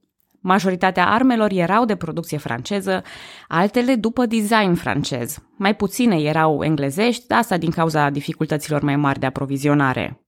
Majoritatea 0.48 1.08
armelor 1.08 1.52
erau 1.52 1.86
de 1.86 1.96
producție 1.96 2.38
franceză, 2.38 3.04
altele 3.48 3.96
după 3.96 4.26
design 4.26 4.74
francez. 4.74 5.38
Mai 5.58 5.76
puține 5.76 6.16
erau 6.16 6.64
englezești, 6.64 7.34
asta 7.34 7.58
din 7.58 7.72
cauza 7.72 8.10
dificultăților 8.10 8.82
mai 8.82 8.96
mari 8.96 9.20
de 9.20 9.26
aprovizionare. 9.26 10.22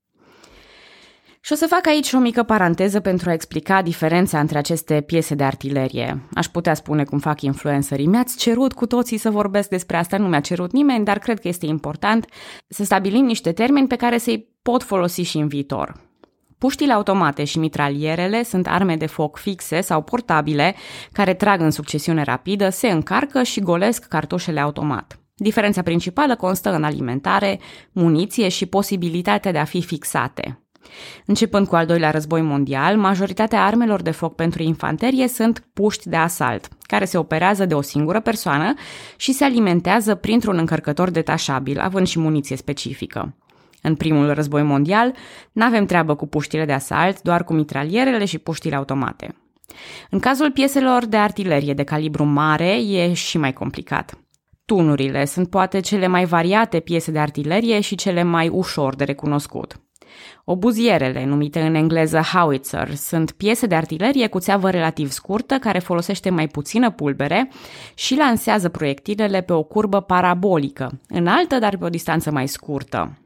Și 1.40 1.52
o 1.52 1.54
să 1.54 1.66
fac 1.66 1.86
aici 1.86 2.12
o 2.12 2.18
mică 2.18 2.42
paranteză 2.42 3.00
pentru 3.00 3.30
a 3.30 3.32
explica 3.32 3.82
diferența 3.82 4.40
între 4.40 4.58
aceste 4.58 5.00
piese 5.00 5.34
de 5.34 5.44
artilerie. 5.44 6.22
Aș 6.34 6.46
putea 6.46 6.74
spune 6.74 7.04
cum 7.04 7.18
fac 7.18 7.40
influencerii. 7.42 8.06
Mi-ați 8.06 8.38
cerut 8.38 8.72
cu 8.72 8.86
toții 8.86 9.18
să 9.18 9.30
vorbesc 9.30 9.68
despre 9.68 9.96
asta, 9.96 10.16
nu 10.16 10.28
mi-a 10.28 10.40
cerut 10.40 10.72
nimeni, 10.72 11.04
dar 11.04 11.18
cred 11.18 11.40
că 11.40 11.48
este 11.48 11.66
important 11.66 12.26
să 12.68 12.84
stabilim 12.84 13.24
niște 13.24 13.52
termeni 13.52 13.86
pe 13.86 13.96
care 13.96 14.18
să-i 14.18 14.48
pot 14.62 14.82
folosi 14.82 15.22
și 15.22 15.36
în 15.36 15.48
viitor. 15.48 16.09
Puștile 16.60 16.92
automate 16.92 17.44
și 17.44 17.58
mitralierele 17.58 18.42
sunt 18.42 18.66
arme 18.66 18.96
de 18.96 19.06
foc 19.06 19.38
fixe 19.38 19.80
sau 19.80 20.02
portabile 20.02 20.74
care 21.12 21.34
trag 21.34 21.60
în 21.60 21.70
succesiune 21.70 22.22
rapidă, 22.22 22.68
se 22.68 22.88
încarcă 22.88 23.42
și 23.42 23.60
golesc 23.60 24.04
cartușele 24.04 24.60
automat. 24.60 25.18
Diferența 25.34 25.82
principală 25.82 26.36
constă 26.36 26.74
în 26.74 26.84
alimentare, 26.84 27.60
muniție 27.92 28.48
și 28.48 28.66
posibilitatea 28.66 29.52
de 29.52 29.58
a 29.58 29.64
fi 29.64 29.82
fixate. 29.82 30.64
Începând 31.26 31.66
cu 31.66 31.76
al 31.76 31.86
doilea 31.86 32.10
război 32.10 32.42
mondial, 32.42 32.96
majoritatea 32.96 33.64
armelor 33.64 34.02
de 34.02 34.10
foc 34.10 34.34
pentru 34.34 34.62
infanterie 34.62 35.28
sunt 35.28 35.68
puști 35.72 36.08
de 36.08 36.16
asalt, 36.16 36.68
care 36.80 37.04
se 37.04 37.18
operează 37.18 37.66
de 37.66 37.74
o 37.74 37.80
singură 37.80 38.20
persoană 38.20 38.74
și 39.16 39.32
se 39.32 39.44
alimentează 39.44 40.14
printr-un 40.14 40.58
încărcător 40.58 41.10
detașabil, 41.10 41.78
având 41.78 42.06
și 42.06 42.18
muniție 42.18 42.56
specifică. 42.56 43.34
În 43.82 43.94
primul 43.94 44.34
război 44.34 44.62
mondial, 44.62 45.14
n-avem 45.52 45.86
treabă 45.86 46.14
cu 46.14 46.26
puștile 46.26 46.64
de 46.64 46.72
asalt, 46.72 47.22
doar 47.22 47.44
cu 47.44 47.52
mitralierele 47.52 48.24
și 48.24 48.38
puștile 48.38 48.76
automate. 48.76 49.34
În 50.10 50.18
cazul 50.18 50.50
pieselor 50.50 51.06
de 51.06 51.16
artilerie 51.16 51.74
de 51.74 51.84
calibru 51.84 52.24
mare, 52.24 52.74
e 52.74 53.12
și 53.12 53.38
mai 53.38 53.52
complicat. 53.52 54.18
Tunurile 54.64 55.24
sunt 55.24 55.48
poate 55.50 55.80
cele 55.80 56.06
mai 56.06 56.24
variate 56.24 56.80
piese 56.80 57.10
de 57.10 57.18
artilerie 57.18 57.80
și 57.80 57.94
cele 57.94 58.22
mai 58.22 58.48
ușor 58.48 58.94
de 58.94 59.04
recunoscut. 59.04 59.80
Obuzierele, 60.44 61.24
numite 61.24 61.60
în 61.60 61.74
engleză 61.74 62.20
howitzer, 62.20 62.94
sunt 62.94 63.30
piese 63.30 63.66
de 63.66 63.74
artilerie 63.74 64.26
cu 64.26 64.38
țeavă 64.38 64.70
relativ 64.70 65.10
scurtă 65.10 65.58
care 65.58 65.78
folosește 65.78 66.30
mai 66.30 66.46
puțină 66.46 66.90
pulbere 66.90 67.50
și 67.94 68.16
lansează 68.16 68.68
proiectilele 68.68 69.40
pe 69.40 69.52
o 69.52 69.62
curbă 69.62 70.00
parabolică, 70.00 71.00
înaltă 71.08 71.58
dar 71.58 71.76
pe 71.76 71.84
o 71.84 71.88
distanță 71.88 72.30
mai 72.30 72.48
scurtă. 72.48 73.18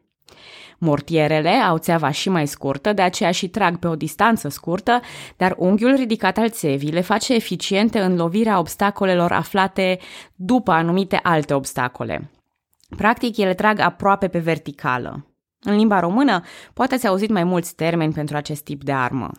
Mortierele 0.78 1.50
au 1.50 1.78
țeava 1.78 2.10
și 2.10 2.28
mai 2.28 2.46
scurtă, 2.46 2.92
de 2.92 3.02
aceea 3.02 3.30
și 3.30 3.48
trag 3.48 3.78
pe 3.78 3.86
o 3.86 3.96
distanță 3.96 4.48
scurtă, 4.48 5.00
dar 5.36 5.54
unghiul 5.58 5.94
ridicat 5.94 6.36
al 6.38 6.50
țevii 6.50 6.92
le 6.92 7.00
face 7.00 7.34
eficiente 7.34 8.00
în 8.00 8.16
lovirea 8.16 8.58
obstacolelor 8.58 9.32
aflate 9.32 9.98
după 10.34 10.72
anumite 10.72 11.20
alte 11.22 11.54
obstacole. 11.54 12.30
Practic, 12.96 13.36
ele 13.36 13.54
trag 13.54 13.78
aproape 13.78 14.28
pe 14.28 14.38
verticală. 14.38 15.26
În 15.60 15.76
limba 15.76 16.00
română, 16.00 16.42
poate 16.72 16.94
ați 16.94 17.06
auzit 17.06 17.30
mai 17.30 17.44
mulți 17.44 17.74
termeni 17.74 18.12
pentru 18.12 18.36
acest 18.36 18.64
tip 18.64 18.84
de 18.84 18.92
armă. 18.92 19.30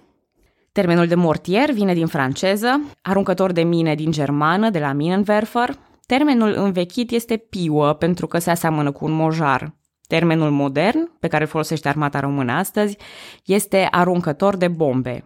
Termenul 0.72 1.08
de 1.08 1.15
mortier 1.15 1.72
vine 1.72 1.94
din 1.94 2.08
franceză, 2.08 2.82
aruncător 3.01 3.51
de 3.51 3.63
mine 3.63 3.96
din 3.96 4.12
germană, 4.12 4.70
de 4.70 4.80
la 4.80 4.92
Minenwerfer. 4.92 5.75
Termenul 6.06 6.54
învechit 6.58 7.12
este 7.12 7.38
piuă, 7.38 7.94
pentru 7.94 8.27
că 8.27 8.39
se 8.39 8.50
aseamănă 8.50 8.92
cu 8.92 9.06
un 9.06 9.12
mojar. 9.12 9.74
Termenul 10.07 10.51
modern, 10.51 11.09
pe 11.19 11.27
care 11.27 11.43
îl 11.43 11.50
folosește 11.50 11.88
armata 11.88 12.19
română 12.19 12.51
astăzi, 12.51 12.97
este 13.45 13.88
aruncător 13.91 14.55
de 14.55 14.67
bombe. 14.67 15.24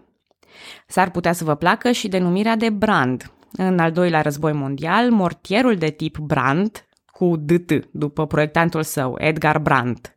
S-ar 0.87 1.11
putea 1.11 1.33
să 1.33 1.43
vă 1.43 1.55
placă 1.55 1.91
și 1.91 2.07
denumirea 2.07 2.55
de 2.55 2.69
brand. 2.69 3.31
În 3.51 3.79
al 3.79 3.91
doilea 3.91 4.21
război 4.21 4.53
mondial, 4.53 5.11
mortierul 5.11 5.75
de 5.75 5.89
tip 5.89 6.17
brand, 6.17 6.87
cu 7.11 7.35
DT, 7.35 7.71
după 7.91 8.27
proiectantul 8.27 8.83
său, 8.83 9.15
Edgar 9.17 9.59
Brandt, 9.59 10.15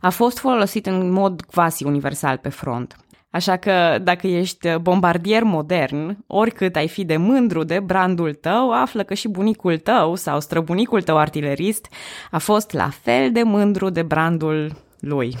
a 0.00 0.10
fost 0.10 0.38
folosit 0.38 0.86
în 0.86 1.10
mod 1.10 1.42
quasi 1.42 1.84
universal 1.84 2.36
pe 2.36 2.48
front. 2.48 2.96
Așa 3.30 3.56
că 3.56 3.98
dacă 4.02 4.26
ești 4.26 4.78
bombardier 4.78 5.42
modern, 5.42 6.24
oricât 6.26 6.76
ai 6.76 6.88
fi 6.88 7.04
de 7.04 7.16
mândru 7.16 7.64
de 7.64 7.80
brandul 7.80 8.34
tău, 8.34 8.72
află 8.72 9.02
că 9.02 9.14
și 9.14 9.28
bunicul 9.28 9.78
tău 9.78 10.14
sau 10.14 10.40
străbunicul 10.40 11.02
tău 11.02 11.18
artilerist 11.18 11.86
a 12.30 12.38
fost 12.38 12.72
la 12.72 12.88
fel 13.02 13.32
de 13.32 13.42
mândru 13.42 13.88
de 13.88 14.02
brandul 14.02 14.72
lui. 15.00 15.36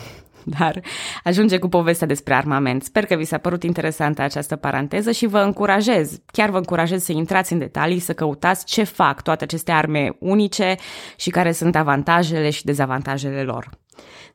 Dar 0.58 0.80
ajunge 1.24 1.58
cu 1.58 1.68
povestea 1.68 2.06
despre 2.06 2.34
armament. 2.34 2.82
Sper 2.82 3.06
că 3.06 3.14
vi 3.14 3.24
s-a 3.24 3.38
părut 3.38 3.62
interesantă 3.62 4.22
această 4.22 4.56
paranteză 4.56 5.10
și 5.10 5.26
vă 5.26 5.38
încurajez, 5.38 6.20
chiar 6.32 6.50
vă 6.50 6.56
încurajez 6.56 7.04
să 7.04 7.12
intrați 7.12 7.52
în 7.52 7.58
detalii, 7.58 7.98
să 7.98 8.12
căutați 8.12 8.64
ce 8.64 8.82
fac 8.82 9.22
toate 9.22 9.44
aceste 9.44 9.72
arme 9.72 10.16
unice 10.18 10.74
și 11.16 11.30
care 11.30 11.52
sunt 11.52 11.76
avantajele 11.76 12.50
și 12.50 12.64
dezavantajele 12.64 13.42
lor. 13.42 13.68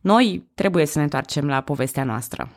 Noi 0.02 0.50
trebuie 0.56 0.86
să 0.86 0.98
ne 0.98 1.04
întoarcem 1.04 1.48
la 1.48 1.62
povestea 1.62 2.04
noastră. 2.04 2.50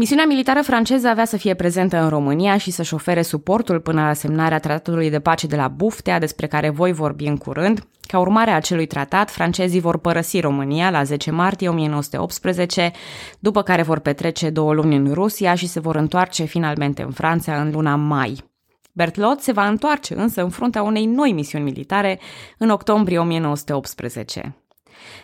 Misiunea 0.00 0.24
militară 0.24 0.62
franceză 0.62 1.08
avea 1.08 1.24
să 1.24 1.36
fie 1.36 1.54
prezentă 1.54 2.02
în 2.02 2.08
România 2.08 2.56
și 2.56 2.70
să-și 2.70 2.94
ofere 2.94 3.22
suportul 3.22 3.80
până 3.80 4.02
la 4.02 4.12
semnarea 4.12 4.58
tratatului 4.58 5.10
de 5.10 5.20
pace 5.20 5.46
de 5.46 5.56
la 5.56 5.68
Buftea, 5.68 6.18
despre 6.18 6.46
care 6.46 6.70
voi 6.70 6.92
vorbi 6.92 7.26
în 7.26 7.36
curând. 7.36 7.86
Ca 8.00 8.18
urmare 8.18 8.50
a 8.50 8.54
acelui 8.54 8.86
tratat, 8.86 9.30
francezii 9.30 9.80
vor 9.80 9.98
părăsi 9.98 10.40
România 10.40 10.90
la 10.90 11.02
10 11.02 11.30
martie 11.30 11.68
1918, 11.68 12.92
după 13.38 13.62
care 13.62 13.82
vor 13.82 13.98
petrece 13.98 14.50
două 14.50 14.72
luni 14.72 14.96
în 14.96 15.12
Rusia 15.12 15.54
și 15.54 15.66
se 15.66 15.80
vor 15.80 15.96
întoarce 15.96 16.44
finalmente 16.44 17.02
în 17.02 17.10
Franța 17.10 17.60
în 17.60 17.70
luna 17.70 17.94
mai. 17.94 18.44
Berthelot 18.92 19.40
se 19.40 19.52
va 19.52 19.66
întoarce 19.66 20.14
însă 20.14 20.42
în 20.42 20.50
fruntea 20.50 20.82
unei 20.82 21.04
noi 21.04 21.32
misiuni 21.32 21.64
militare 21.64 22.20
în 22.58 22.70
octombrie 22.70 23.18
1918. 23.18 24.56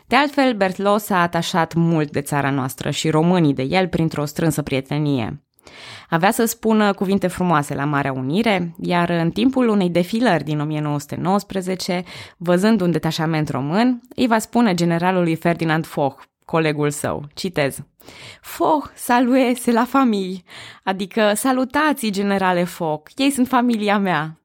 De 0.06 0.16
altfel, 0.16 0.54
Bertlo 0.54 0.96
s-a 0.96 1.22
atașat 1.22 1.74
mult 1.74 2.10
de 2.10 2.20
țara 2.20 2.50
noastră 2.50 2.90
și 2.90 3.10
românii 3.10 3.54
de 3.54 3.62
el 3.62 3.88
printr-o 3.88 4.24
strânsă 4.24 4.62
prietenie. 4.62 5.44
Avea 6.08 6.30
să 6.30 6.44
spună 6.44 6.92
cuvinte 6.92 7.26
frumoase 7.26 7.74
la 7.74 7.84
Marea 7.84 8.12
Unire, 8.12 8.74
iar 8.80 9.10
în 9.10 9.30
timpul 9.30 9.68
unei 9.68 9.90
defilări 9.90 10.44
din 10.44 10.60
1919, 10.60 12.04
văzând 12.36 12.80
un 12.80 12.90
detașament 12.90 13.48
român, 13.48 14.00
îi 14.16 14.26
va 14.26 14.38
spune 14.38 14.74
generalului 14.74 15.36
Ferdinand 15.36 15.86
Foch, 15.86 16.22
colegul 16.44 16.90
său, 16.90 17.24
citez, 17.34 17.78
Foch, 18.40 18.90
saluese 18.94 19.72
la 19.72 19.84
familie, 19.84 20.42
adică 20.82 21.32
salutați 21.34 22.10
generale 22.10 22.64
Foch, 22.64 23.10
ei 23.16 23.30
sunt 23.30 23.48
familia 23.48 23.98
mea. 23.98 24.43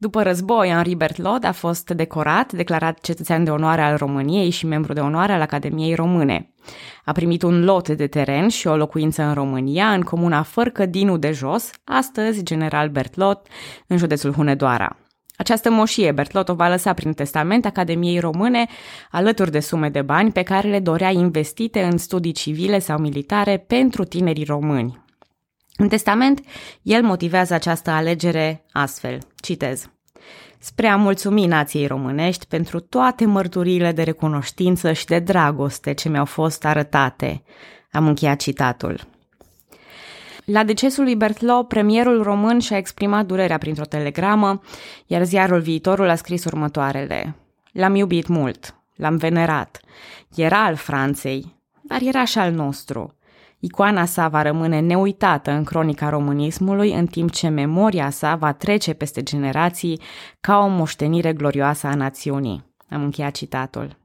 După 0.00 0.22
război, 0.22 0.68
Henri 0.68 0.94
Berthelot 0.94 1.44
a 1.44 1.52
fost 1.52 1.90
decorat, 1.90 2.52
declarat 2.52 3.00
cetățean 3.00 3.44
de 3.44 3.50
onoare 3.50 3.80
al 3.80 3.96
României 3.96 4.50
și 4.50 4.66
membru 4.66 4.92
de 4.92 5.00
onoare 5.00 5.32
al 5.32 5.40
Academiei 5.40 5.94
Române. 5.94 6.54
A 7.04 7.12
primit 7.12 7.42
un 7.42 7.64
lot 7.64 7.88
de 7.88 8.06
teren 8.06 8.48
și 8.48 8.66
o 8.66 8.76
locuință 8.76 9.22
în 9.22 9.34
România, 9.34 9.92
în 9.92 10.00
comuna 10.00 10.42
Fărcădinu 10.42 11.16
de 11.16 11.32
Jos, 11.32 11.70
astăzi 11.84 12.42
General 12.42 12.88
Bertlot, 12.88 13.46
în 13.86 13.96
județul 13.96 14.32
Hunedoara. 14.32 14.96
Această 15.36 15.70
moșie 15.70 16.12
Bertlot 16.12 16.48
o 16.48 16.54
va 16.54 16.68
lăsa 16.68 16.92
prin 16.92 17.12
testament 17.12 17.66
Academiei 17.66 18.18
Române, 18.18 18.66
alături 19.10 19.50
de 19.50 19.60
sume 19.60 19.88
de 19.88 20.02
bani 20.02 20.32
pe 20.32 20.42
care 20.42 20.68
le 20.68 20.80
dorea 20.80 21.10
investite 21.10 21.82
în 21.82 21.98
studii 21.98 22.32
civile 22.32 22.78
sau 22.78 22.98
militare 22.98 23.64
pentru 23.66 24.04
tinerii 24.04 24.44
români. 24.44 25.06
În 25.80 25.88
testament, 25.88 26.40
el 26.82 27.02
motivează 27.02 27.54
această 27.54 27.90
alegere 27.90 28.64
astfel, 28.72 29.18
citez, 29.40 29.90
Spre 30.60 30.86
a 30.86 30.96
mulțumi 30.96 31.46
nației 31.46 31.86
românești 31.86 32.46
pentru 32.46 32.80
toate 32.80 33.24
mărturiile 33.24 33.92
de 33.92 34.02
recunoștință 34.02 34.92
și 34.92 35.04
de 35.04 35.18
dragoste 35.18 35.92
ce 35.92 36.08
mi-au 36.08 36.24
fost 36.24 36.64
arătate. 36.64 37.42
Am 37.92 38.06
încheiat 38.06 38.40
citatul. 38.40 39.00
La 40.44 40.64
decesul 40.64 41.04
lui 41.04 41.16
Bertlo, 41.16 41.62
premierul 41.62 42.22
român 42.22 42.58
și-a 42.58 42.76
exprimat 42.76 43.26
durerea 43.26 43.58
printr-o 43.58 43.84
telegramă, 43.84 44.60
iar 45.06 45.24
ziarul 45.24 45.60
viitorul 45.60 46.08
a 46.08 46.14
scris 46.14 46.44
următoarele. 46.44 47.36
L-am 47.72 47.94
iubit 47.94 48.26
mult, 48.26 48.74
l-am 48.94 49.16
venerat. 49.16 49.80
Era 50.34 50.64
al 50.64 50.74
Franței, 50.74 51.56
dar 51.82 52.00
era 52.02 52.24
și 52.24 52.38
al 52.38 52.52
nostru. 52.52 53.17
Icoana 53.60 54.04
sa 54.04 54.28
va 54.28 54.42
rămâne 54.42 54.80
neuitată 54.80 55.50
în 55.50 55.64
cronica 55.64 56.08
românismului, 56.08 56.92
în 56.92 57.06
timp 57.06 57.30
ce 57.30 57.48
memoria 57.48 58.10
sa 58.10 58.36
va 58.36 58.52
trece 58.52 58.92
peste 58.92 59.22
generații 59.22 60.00
ca 60.40 60.58
o 60.58 60.66
moștenire 60.66 61.32
glorioasă 61.32 61.86
a 61.86 61.94
națiunii. 61.94 62.64
Am 62.90 63.02
încheiat 63.02 63.32
citatul. 63.34 63.96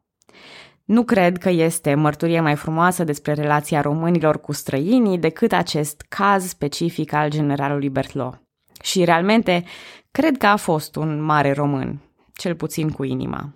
Nu 0.85 1.03
cred 1.03 1.37
că 1.37 1.49
este 1.49 1.95
mărturie 1.95 2.39
mai 2.39 2.55
frumoasă 2.55 3.03
despre 3.03 3.33
relația 3.33 3.81
românilor 3.81 4.41
cu 4.41 4.51
străinii 4.51 5.17
decât 5.17 5.51
acest 5.51 6.05
caz 6.09 6.47
specific 6.47 7.13
al 7.13 7.29
generalului 7.29 7.89
Bertlo. 7.89 8.35
Și 8.81 9.03
realmente, 9.03 9.63
cred 10.11 10.37
că 10.37 10.45
a 10.45 10.55
fost 10.55 10.95
un 10.95 11.21
mare 11.21 11.51
român, 11.51 12.01
cel 12.33 12.55
puțin 12.55 12.89
cu 12.89 13.03
inima. 13.03 13.53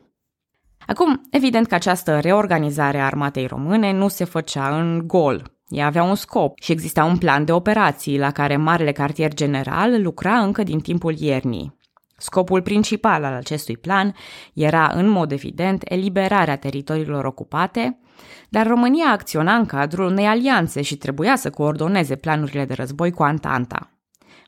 Acum, 0.88 1.28
evident 1.32 1.68
că 1.68 1.76
această 1.76 2.20
reorganizare 2.20 3.00
a 3.00 3.06
armatei 3.06 3.46
române 3.46 3.92
nu 3.92 4.08
se 4.08 4.24
făcea 4.24 4.78
în 4.78 5.08
gol, 5.08 5.57
ea 5.68 5.86
avea 5.86 6.04
un 6.04 6.16
scop 6.16 6.60
și 6.60 6.72
exista 6.72 7.04
un 7.04 7.18
plan 7.18 7.46
de 7.46 7.52
operații 7.52 8.18
la 8.18 8.32
care 8.32 8.58
Marele 8.58 8.92
Cartier 8.92 9.34
General 9.34 10.02
lucra 10.02 10.40
încă 10.40 10.64
din 10.64 10.80
timpul 10.80 11.20
iernii. 11.20 11.76
Scopul 12.18 12.62
principal 12.62 13.24
al 13.24 13.34
acestui 13.34 13.78
plan 13.78 14.16
era, 14.54 14.92
în 14.94 15.08
mod 15.08 15.32
evident, 15.32 15.84
eliberarea 15.86 16.56
teritoriilor 16.56 17.26
ocupate, 17.26 18.00
dar 18.50 18.68
România 18.68 19.06
acționa 19.12 19.56
în 19.56 19.66
cadrul 19.66 20.06
unei 20.06 20.26
alianțe 20.26 20.82
și 20.82 20.98
trebuia 20.98 21.36
să 21.36 21.50
coordoneze 21.50 22.16
planurile 22.16 22.66
de 22.66 22.74
război 22.74 23.12
cu 23.12 23.24
Antanta. 23.24 23.92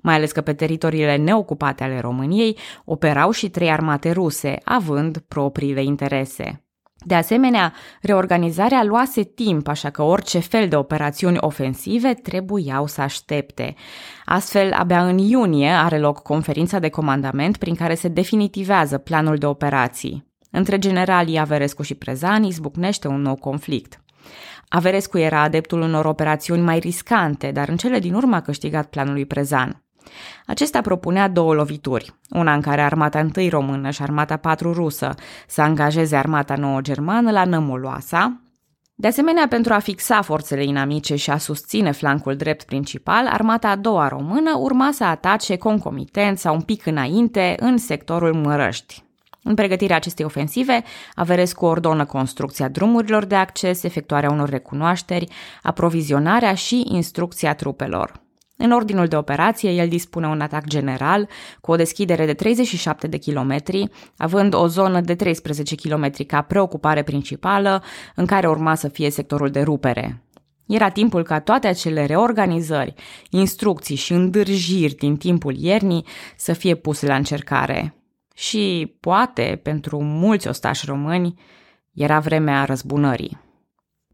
Mai 0.01 0.15
ales 0.15 0.31
că 0.31 0.41
pe 0.41 0.53
teritoriile 0.53 1.15
neocupate 1.15 1.83
ale 1.83 1.99
României 1.99 2.57
operau 2.85 3.31
și 3.31 3.49
trei 3.49 3.71
armate 3.71 4.11
ruse, 4.11 4.57
având 4.63 5.17
propriile 5.17 5.83
interese. 5.83 6.63
De 7.05 7.15
asemenea, 7.15 7.73
reorganizarea 8.01 8.83
luase 8.83 9.23
timp, 9.23 9.67
așa 9.67 9.89
că 9.89 10.01
orice 10.01 10.39
fel 10.39 10.67
de 10.67 10.75
operațiuni 10.75 11.37
ofensive 11.39 12.13
trebuiau 12.13 12.87
să 12.87 13.01
aștepte. 13.01 13.75
Astfel, 14.25 14.73
abia 14.73 15.05
în 15.07 15.17
iunie 15.17 15.69
are 15.69 15.99
loc 15.99 16.21
conferința 16.21 16.79
de 16.79 16.89
comandament 16.89 17.57
prin 17.57 17.75
care 17.75 17.95
se 17.95 18.07
definitivează 18.07 18.97
planul 18.97 19.37
de 19.37 19.45
operații. 19.45 20.27
Între 20.51 20.77
generalii 20.77 21.39
Averescu 21.39 21.81
și 21.81 21.95
Prezani 21.95 22.47
izbucnește 22.47 23.07
un 23.07 23.21
nou 23.21 23.35
conflict. 23.35 24.01
Averescu 24.67 25.17
era 25.17 25.41
adeptul 25.41 25.81
unor 25.81 26.05
operațiuni 26.05 26.61
mai 26.61 26.79
riscante, 26.79 27.51
dar 27.51 27.69
în 27.69 27.77
cele 27.77 27.99
din 27.99 28.13
urmă 28.13 28.35
a 28.35 28.41
câștigat 28.41 28.85
planul 28.85 29.13
lui 29.13 29.25
Prezan. 29.25 29.83
Acesta 30.45 30.81
propunea 30.81 31.27
două 31.27 31.53
lovituri, 31.53 32.13
una 32.29 32.53
în 32.53 32.61
care 32.61 32.81
armata 32.81 33.19
întâi 33.19 33.49
română 33.49 33.89
și 33.89 34.01
armata 34.01 34.37
patru 34.37 34.73
rusă 34.73 35.15
să 35.47 35.61
angajeze 35.61 36.15
armata 36.15 36.55
nouă 36.55 36.81
germană 36.81 37.31
la 37.31 37.45
Nămoloasa, 37.45 38.41
De 38.95 39.07
asemenea, 39.07 39.47
pentru 39.47 39.73
a 39.73 39.79
fixa 39.79 40.21
forțele 40.21 40.63
inamice 40.63 41.15
și 41.15 41.29
a 41.29 41.37
susține 41.37 41.91
flancul 41.91 42.35
drept 42.35 42.63
principal, 42.63 43.27
armata 43.27 43.69
a 43.69 43.75
doua 43.75 44.07
română 44.07 44.57
urma 44.57 44.91
să 44.91 45.03
atace 45.03 45.57
concomitent 45.57 46.37
sau 46.37 46.53
un 46.53 46.61
pic 46.61 46.85
înainte 46.85 47.55
în 47.59 47.77
sectorul 47.77 48.33
Mărăști. 48.33 49.03
În 49.43 49.55
pregătirea 49.55 49.95
acestei 49.95 50.25
ofensive, 50.25 50.83
Averescu 51.15 51.65
ordonă 51.65 52.05
construcția 52.05 52.67
drumurilor 52.67 53.25
de 53.25 53.35
acces, 53.35 53.83
efectuarea 53.83 54.31
unor 54.31 54.49
recunoașteri, 54.49 55.31
aprovizionarea 55.61 56.53
și 56.53 56.85
instrucția 56.87 57.55
trupelor. 57.55 58.27
În 58.61 58.71
ordinul 58.71 59.07
de 59.07 59.15
operație, 59.15 59.71
el 59.71 59.87
dispune 59.87 60.27
un 60.27 60.41
atac 60.41 60.65
general 60.67 61.27
cu 61.61 61.71
o 61.71 61.75
deschidere 61.75 62.25
de 62.25 62.33
37 62.33 63.07
de 63.07 63.17
kilometri, 63.17 63.89
având 64.17 64.53
o 64.53 64.67
zonă 64.67 65.01
de 65.01 65.15
13 65.15 65.75
km 65.75 66.11
ca 66.27 66.41
preocupare 66.41 67.03
principală, 67.03 67.83
în 68.15 68.25
care 68.25 68.47
urma 68.47 68.75
să 68.75 68.87
fie 68.87 69.09
sectorul 69.09 69.49
de 69.49 69.61
rupere. 69.61 70.23
Era 70.67 70.89
timpul 70.89 71.23
ca 71.23 71.39
toate 71.39 71.67
acele 71.67 72.05
reorganizări, 72.05 72.93
instrucții 73.29 73.95
și 73.95 74.13
îndârjiri 74.13 74.95
din 74.95 75.15
timpul 75.15 75.55
iernii 75.55 76.05
să 76.37 76.53
fie 76.53 76.75
puse 76.75 77.07
la 77.07 77.15
încercare. 77.15 77.95
Și, 78.35 78.95
poate, 78.99 79.59
pentru 79.63 80.01
mulți 80.01 80.47
ostași 80.47 80.85
români, 80.85 81.33
era 81.93 82.19
vremea 82.19 82.63
răzbunării. 82.63 83.48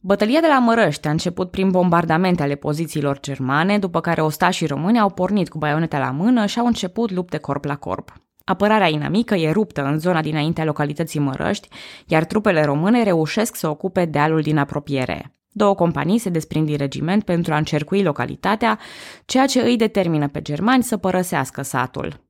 Bătălia 0.07 0.39
de 0.39 0.47
la 0.47 0.59
Mărăști 0.59 1.07
a 1.07 1.11
început 1.11 1.51
prin 1.51 1.71
bombardamente 1.71 2.43
ale 2.43 2.55
pozițiilor 2.55 3.19
germane, 3.19 3.79
după 3.79 4.01
care 4.01 4.21
ostașii 4.21 4.67
români 4.67 4.99
au 4.99 5.09
pornit 5.09 5.49
cu 5.49 5.57
baioneta 5.57 5.99
la 5.99 6.11
mână 6.11 6.45
și 6.45 6.59
au 6.59 6.65
început 6.65 7.11
lupte 7.11 7.37
corp 7.37 7.63
la 7.63 7.75
corp. 7.75 8.13
Apărarea 8.43 8.87
inamică 8.87 9.35
e 9.35 9.51
ruptă 9.51 9.83
în 9.83 9.99
zona 9.99 10.21
dinaintea 10.21 10.63
localității 10.63 11.19
Mărăști, 11.19 11.67
iar 12.05 12.23
trupele 12.23 12.63
române 12.63 13.03
reușesc 13.03 13.55
să 13.55 13.69
ocupe 13.69 14.05
dealul 14.05 14.41
din 14.41 14.57
apropiere. 14.57 15.35
Două 15.51 15.75
companii 15.75 16.17
se 16.17 16.29
desprind 16.29 16.65
din 16.65 16.77
regiment 16.77 17.23
pentru 17.23 17.53
a 17.53 17.57
încercui 17.57 18.03
localitatea, 18.03 18.79
ceea 19.25 19.45
ce 19.45 19.61
îi 19.61 19.77
determină 19.77 20.27
pe 20.27 20.41
germani 20.41 20.83
să 20.83 20.97
părăsească 20.97 21.61
satul. 21.61 22.24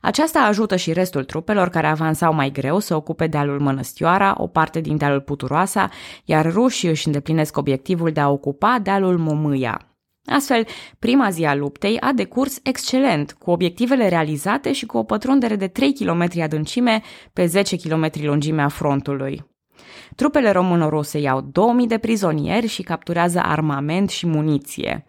Aceasta 0.00 0.38
ajută 0.40 0.76
și 0.76 0.92
restul 0.92 1.24
trupelor 1.24 1.68
care 1.68 1.86
avansau 1.86 2.34
mai 2.34 2.50
greu 2.50 2.78
să 2.78 2.94
ocupe 2.94 3.26
dealul 3.26 3.60
Mănăstioara, 3.60 4.34
o 4.38 4.46
parte 4.46 4.80
din 4.80 4.96
dealul 4.96 5.20
Puturoasa, 5.20 5.88
iar 6.24 6.52
rușii 6.52 6.88
își 6.88 7.06
îndeplinesc 7.06 7.56
obiectivul 7.56 8.12
de 8.12 8.20
a 8.20 8.28
ocupa 8.28 8.78
dealul 8.82 9.18
Momâia. 9.18 9.96
Astfel, 10.24 10.66
prima 10.98 11.30
zi 11.30 11.44
a 11.44 11.54
luptei 11.54 12.00
a 12.00 12.12
decurs 12.12 12.58
excelent, 12.62 13.32
cu 13.32 13.50
obiectivele 13.50 14.08
realizate 14.08 14.72
și 14.72 14.86
cu 14.86 14.96
o 14.98 15.02
pătrundere 15.02 15.56
de 15.56 15.68
3 15.68 15.92
km 15.94 16.28
adâncime 16.42 17.02
pe 17.32 17.46
10 17.46 17.76
km 17.76 18.10
lungimea 18.14 18.68
frontului. 18.68 19.55
Trupele 20.14 20.50
româno-ruse 20.50 21.18
iau 21.18 21.40
2000 21.52 21.86
de 21.86 21.98
prizonieri 21.98 22.66
și 22.66 22.82
capturează 22.82 23.40
armament 23.44 24.10
și 24.10 24.26
muniție. 24.26 25.06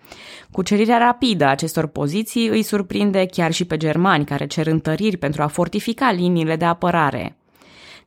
Cucerirea 0.51 0.97
rapidă 0.97 1.45
a 1.45 1.49
acestor 1.49 1.87
poziții 1.87 2.47
îi 2.47 2.61
surprinde 2.61 3.25
chiar 3.25 3.51
și 3.51 3.65
pe 3.65 3.77
germani 3.77 4.25
care 4.25 4.47
cer 4.47 4.67
întăriri 4.67 5.17
pentru 5.17 5.41
a 5.41 5.47
fortifica 5.47 6.11
liniile 6.11 6.55
de 6.55 6.65
apărare. 6.65 7.37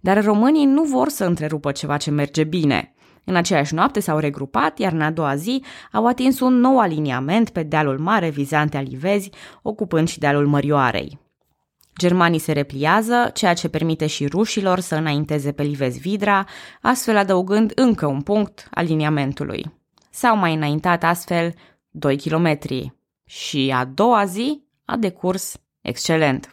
Dar 0.01 0.25
românii 0.25 0.65
nu 0.65 0.83
vor 0.83 1.09
să 1.09 1.25
întrerupă 1.25 1.73
ceva 1.73 1.97
ce 1.97 2.11
merge 2.11 2.45
bine. 2.45 2.95
În 3.25 3.37
aceeași 3.37 3.75
noapte 3.75 4.01
s-au 4.01 4.19
regrupat, 4.19 4.79
iar 4.79 4.93
în 4.93 5.01
a 5.01 5.11
doua 5.11 5.35
zi 5.37 5.63
au 5.93 6.07
atins 6.07 6.41
un 6.41 6.55
nou 6.55 6.79
aliniament 6.79 7.51
pe 7.51 7.63
dealul 7.63 7.99
mare 7.99 8.29
vizante 8.29 8.77
alivezi, 8.77 9.31
ocupând 9.63 10.09
și 10.09 10.19
dealul 10.19 10.47
Mărioarei. 10.47 11.19
Germanii 12.01 12.39
se 12.39 12.53
repliază, 12.53 13.31
ceea 13.35 13.55
ce 13.55 13.69
permite 13.69 14.07
și 14.07 14.27
rușilor 14.27 14.81
să 14.81 14.95
înainteze 14.95 15.53
pe 15.53 15.63
Livez 15.63 15.99
Vidra, 15.99 16.45
astfel 16.81 17.17
adăugând 17.17 17.73
încă 17.75 18.07
un 18.07 18.21
punct 18.21 18.69
aliniamentului. 18.71 19.73
S-au 20.11 20.37
mai 20.37 20.55
înaintat 20.55 21.05
astfel 21.05 21.55
2 21.91 22.17
km 22.17 22.59
și 23.25 23.73
a 23.75 23.85
doua 23.85 24.25
zi 24.25 24.63
a 24.85 24.97
decurs 24.97 25.61
excelent. 25.81 26.51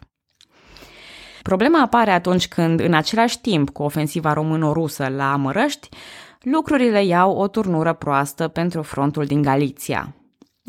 Problema 1.42 1.82
apare 1.82 2.10
atunci 2.10 2.48
când, 2.48 2.80
în 2.80 2.94
același 2.94 3.40
timp 3.40 3.70
cu 3.70 3.82
ofensiva 3.82 4.32
româno-rusă 4.32 5.08
la 5.08 5.36
Mărăști, 5.36 5.88
lucrurile 6.40 7.04
iau 7.04 7.36
o 7.36 7.48
turnură 7.48 7.92
proastă 7.92 8.48
pentru 8.48 8.82
frontul 8.82 9.24
din 9.24 9.42
Galiția. 9.42 10.14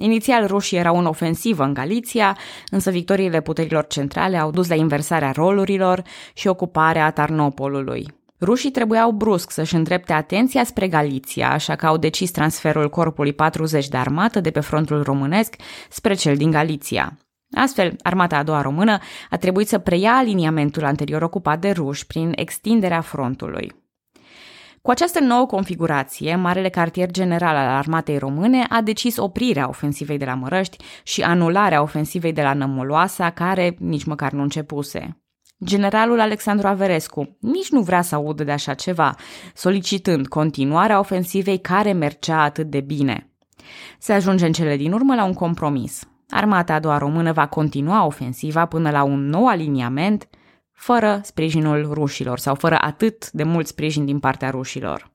Inițial, 0.01 0.47
rușii 0.47 0.77
erau 0.77 0.97
în 0.97 1.05
ofensivă 1.05 1.63
în 1.63 1.73
Galiția, 1.73 2.37
însă 2.71 2.91
victoriile 2.91 3.41
puterilor 3.41 3.87
centrale 3.87 4.37
au 4.37 4.51
dus 4.51 4.67
la 4.67 4.75
inversarea 4.75 5.31
rolurilor 5.31 6.03
și 6.33 6.47
ocuparea 6.47 7.11
Tarnopolului. 7.11 8.05
Rușii 8.41 8.71
trebuiau 8.71 9.11
brusc 9.11 9.51
să-și 9.51 9.75
îndrepte 9.75 10.13
atenția 10.13 10.63
spre 10.63 10.87
Galiția, 10.87 11.51
așa 11.51 11.75
că 11.75 11.85
au 11.85 11.97
decis 11.97 12.31
transferul 12.31 12.89
corpului 12.89 13.33
40 13.33 13.87
de 13.87 13.97
armată 13.97 14.39
de 14.39 14.51
pe 14.51 14.59
frontul 14.59 15.03
românesc 15.03 15.55
spre 15.89 16.13
cel 16.13 16.35
din 16.35 16.51
Galiția. 16.51 17.17
Astfel, 17.55 17.95
armata 18.01 18.37
a 18.37 18.43
doua 18.43 18.61
română 18.61 18.97
a 19.29 19.37
trebuit 19.37 19.67
să 19.67 19.77
preia 19.77 20.11
aliniamentul 20.11 20.85
anterior 20.85 21.21
ocupat 21.21 21.59
de 21.59 21.71
ruși 21.71 22.07
prin 22.07 22.31
extinderea 22.35 23.01
frontului. 23.01 23.78
Cu 24.81 24.91
această 24.91 25.19
nouă 25.19 25.45
configurație, 25.45 26.35
Marele 26.35 26.69
Cartier 26.69 27.11
General 27.11 27.55
al 27.55 27.67
Armatei 27.67 28.17
Române 28.17 28.65
a 28.69 28.81
decis 28.81 29.17
oprirea 29.17 29.67
ofensivei 29.67 30.17
de 30.17 30.25
la 30.25 30.33
Mărăști 30.33 30.77
și 31.03 31.21
anularea 31.21 31.81
ofensivei 31.81 32.33
de 32.33 32.41
la 32.41 32.53
Nămoloasa, 32.53 33.29
care 33.29 33.75
nici 33.79 34.03
măcar 34.03 34.31
nu 34.31 34.41
începuse. 34.41 35.23
Generalul 35.65 36.19
Alexandru 36.19 36.67
Averescu 36.67 37.37
nici 37.39 37.69
nu 37.69 37.81
vrea 37.81 38.01
să 38.01 38.15
audă 38.15 38.43
de 38.43 38.51
așa 38.51 38.73
ceva, 38.73 39.15
solicitând 39.53 40.27
continuarea 40.27 40.99
ofensivei 40.99 41.57
care 41.57 41.91
mergea 41.91 42.41
atât 42.41 42.69
de 42.69 42.81
bine. 42.81 43.33
Se 43.99 44.13
ajunge 44.13 44.45
în 44.45 44.51
cele 44.51 44.77
din 44.77 44.91
urmă 44.91 45.15
la 45.15 45.23
un 45.23 45.33
compromis. 45.33 46.03
Armata 46.29 46.73
a 46.73 46.79
doua 46.79 46.97
română 46.97 47.31
va 47.31 47.47
continua 47.47 48.05
ofensiva 48.05 48.65
până 48.65 48.89
la 48.89 49.03
un 49.03 49.25
nou 49.25 49.47
aliniament 49.47 50.29
fără 50.79 51.19
sprijinul 51.23 51.89
rușilor 51.93 52.39
sau 52.39 52.55
fără 52.55 52.77
atât 52.81 53.31
de 53.31 53.43
mult 53.43 53.67
sprijin 53.67 54.05
din 54.05 54.19
partea 54.19 54.49
rușilor. 54.49 55.11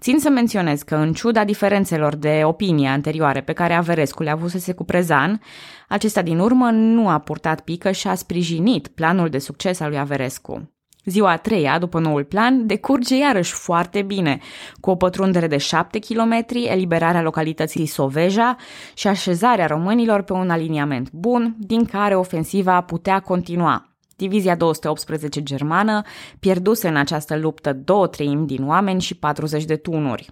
Țin 0.00 0.18
să 0.18 0.28
menționez 0.28 0.82
că, 0.82 0.94
în 0.94 1.12
ciuda 1.12 1.44
diferențelor 1.44 2.16
de 2.16 2.40
opinie 2.44 2.88
anterioare 2.88 3.40
pe 3.40 3.52
care 3.52 3.74
Averescu 3.74 4.22
le-a 4.22 4.32
avusese 4.32 4.72
cu 4.72 4.84
Prezan, 4.84 5.40
acesta 5.88 6.22
din 6.22 6.38
urmă 6.38 6.70
nu 6.70 7.08
a 7.08 7.18
purtat 7.18 7.60
pică 7.60 7.90
și 7.90 8.08
a 8.08 8.14
sprijinit 8.14 8.88
planul 8.88 9.28
de 9.28 9.38
succes 9.38 9.80
al 9.80 9.88
lui 9.88 9.98
Averescu. 9.98 10.70
Ziua 11.04 11.30
a 11.30 11.36
treia, 11.36 11.78
după 11.78 11.98
noul 11.98 12.24
plan, 12.24 12.66
decurge 12.66 13.16
iarăși 13.16 13.52
foarte 13.52 14.02
bine, 14.02 14.38
cu 14.80 14.90
o 14.90 14.96
pătrundere 14.96 15.46
de 15.46 15.56
7 15.56 15.98
km, 15.98 16.46
eliberarea 16.52 17.22
localității 17.22 17.86
Soveja 17.86 18.56
și 18.94 19.06
așezarea 19.06 19.66
românilor 19.66 20.22
pe 20.22 20.32
un 20.32 20.50
aliniament 20.50 21.10
bun, 21.12 21.56
din 21.58 21.84
care 21.84 22.14
ofensiva 22.14 22.80
putea 22.80 23.20
continua, 23.20 23.89
Divizia 24.20 24.54
218 24.54 25.42
germană 25.42 26.02
pierduse 26.38 26.88
în 26.88 26.96
această 26.96 27.36
luptă 27.36 27.72
două 27.72 28.06
treimi 28.06 28.46
din 28.46 28.66
oameni 28.66 29.00
și 29.00 29.14
40 29.14 29.64
de 29.64 29.76
tunuri. 29.76 30.30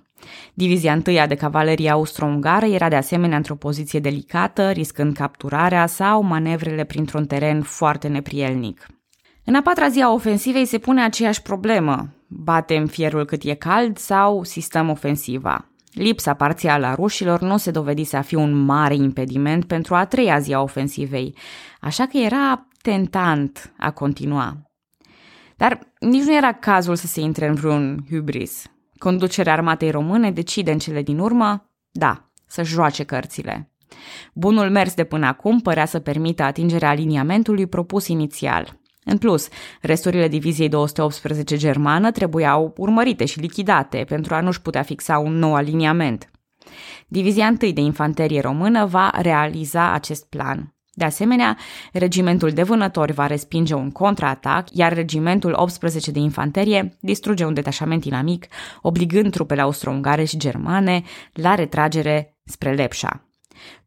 Divizia 0.55 0.92
întâia 0.92 1.27
de 1.27 1.35
cavalerie 1.35 1.90
austro-ungară 1.90 2.66
era 2.66 2.88
de 2.88 2.96
asemenea 2.96 3.37
într-o 3.37 3.55
poziție 3.55 4.01
delicată, 4.01 4.70
riscând 4.70 5.16
capturarea 5.16 5.87
sau 5.87 6.22
manevrele 6.22 6.85
printr-un 6.85 7.27
teren 7.27 7.62
foarte 7.62 8.09
neprielnic. 8.09 8.87
În 9.44 9.55
a 9.55 9.62
patra 9.62 9.88
zi 9.88 10.01
a 10.01 10.12
ofensivei 10.12 10.64
se 10.64 10.79
pune 10.79 11.03
aceeași 11.03 11.42
problemă. 11.42 12.09
Batem 12.27 12.87
fierul 12.87 13.24
cât 13.24 13.42
e 13.44 13.55
cald 13.55 13.96
sau 13.96 14.44
sistăm 14.44 14.90
ofensiva. 14.90 15.68
Lipsa 15.92 16.35
parțială 16.35 16.87
a 16.87 16.94
rușilor 16.94 17.40
nu 17.40 17.57
se 17.57 17.70
dovedise 17.70 18.16
a 18.16 18.22
fi 18.22 18.35
un 18.35 18.53
mare 18.55 18.94
impediment 18.94 19.64
pentru 19.64 19.94
a 19.94 20.05
treia 20.05 20.38
zi 20.38 20.53
a 20.53 20.61
ofensivei, 20.61 21.35
așa 21.81 22.07
că 22.07 22.16
era 22.16 22.67
tentant 22.82 23.74
a 23.78 23.90
continua. 23.90 24.70
Dar 25.56 25.78
nici 26.00 26.24
nu 26.24 26.36
era 26.36 26.52
cazul 26.52 26.96
să 26.96 27.06
se 27.06 27.20
intre 27.20 27.46
în 27.46 27.54
vreun 27.54 28.06
hubris. 28.10 28.66
Conducerea 28.98 29.52
armatei 29.52 29.90
române 29.90 30.30
decide 30.30 30.72
în 30.72 30.78
cele 30.78 31.02
din 31.02 31.18
urmă, 31.18 31.70
da, 31.90 32.30
să 32.46 32.62
joace 32.62 33.04
cărțile. 33.04 33.72
Bunul 34.34 34.70
mers 34.70 34.94
de 34.94 35.04
până 35.04 35.26
acum 35.26 35.60
părea 35.60 35.84
să 35.84 35.98
permită 35.98 36.42
atingerea 36.42 36.88
aliniamentului 36.88 37.66
propus 37.66 38.06
inițial. 38.06 38.80
În 39.04 39.18
plus, 39.18 39.48
resturile 39.80 40.28
diviziei 40.28 40.68
218 40.68 41.56
germană 41.56 42.10
trebuiau 42.10 42.74
urmărite 42.76 43.24
și 43.24 43.40
lichidate 43.40 44.04
pentru 44.08 44.34
a 44.34 44.40
nu-și 44.40 44.62
putea 44.62 44.82
fixa 44.82 45.18
un 45.18 45.32
nou 45.32 45.54
aliniament. 45.54 46.30
Divizia 47.06 47.46
1 47.62 47.72
de 47.72 47.80
infanterie 47.80 48.40
română 48.40 48.86
va 48.86 49.10
realiza 49.20 49.92
acest 49.92 50.28
plan. 50.28 50.77
De 50.98 51.04
asemenea, 51.04 51.56
regimentul 51.92 52.50
de 52.50 52.62
vânători 52.62 53.12
va 53.12 53.26
respinge 53.26 53.74
un 53.74 53.90
contraatac, 53.90 54.68
iar 54.72 54.92
regimentul 54.92 55.52
18 55.56 56.11
de 56.11 56.18
infanterie 56.18 56.96
distruge 57.00 57.44
un 57.44 57.54
detașament 57.54 58.04
inamic, 58.04 58.46
obligând 58.82 59.30
trupele 59.30 59.61
austro-ungare 59.61 60.24
și 60.24 60.37
germane 60.37 61.02
la 61.32 61.54
retragere 61.54 62.37
spre 62.44 62.72
Lepșa. 62.74 63.22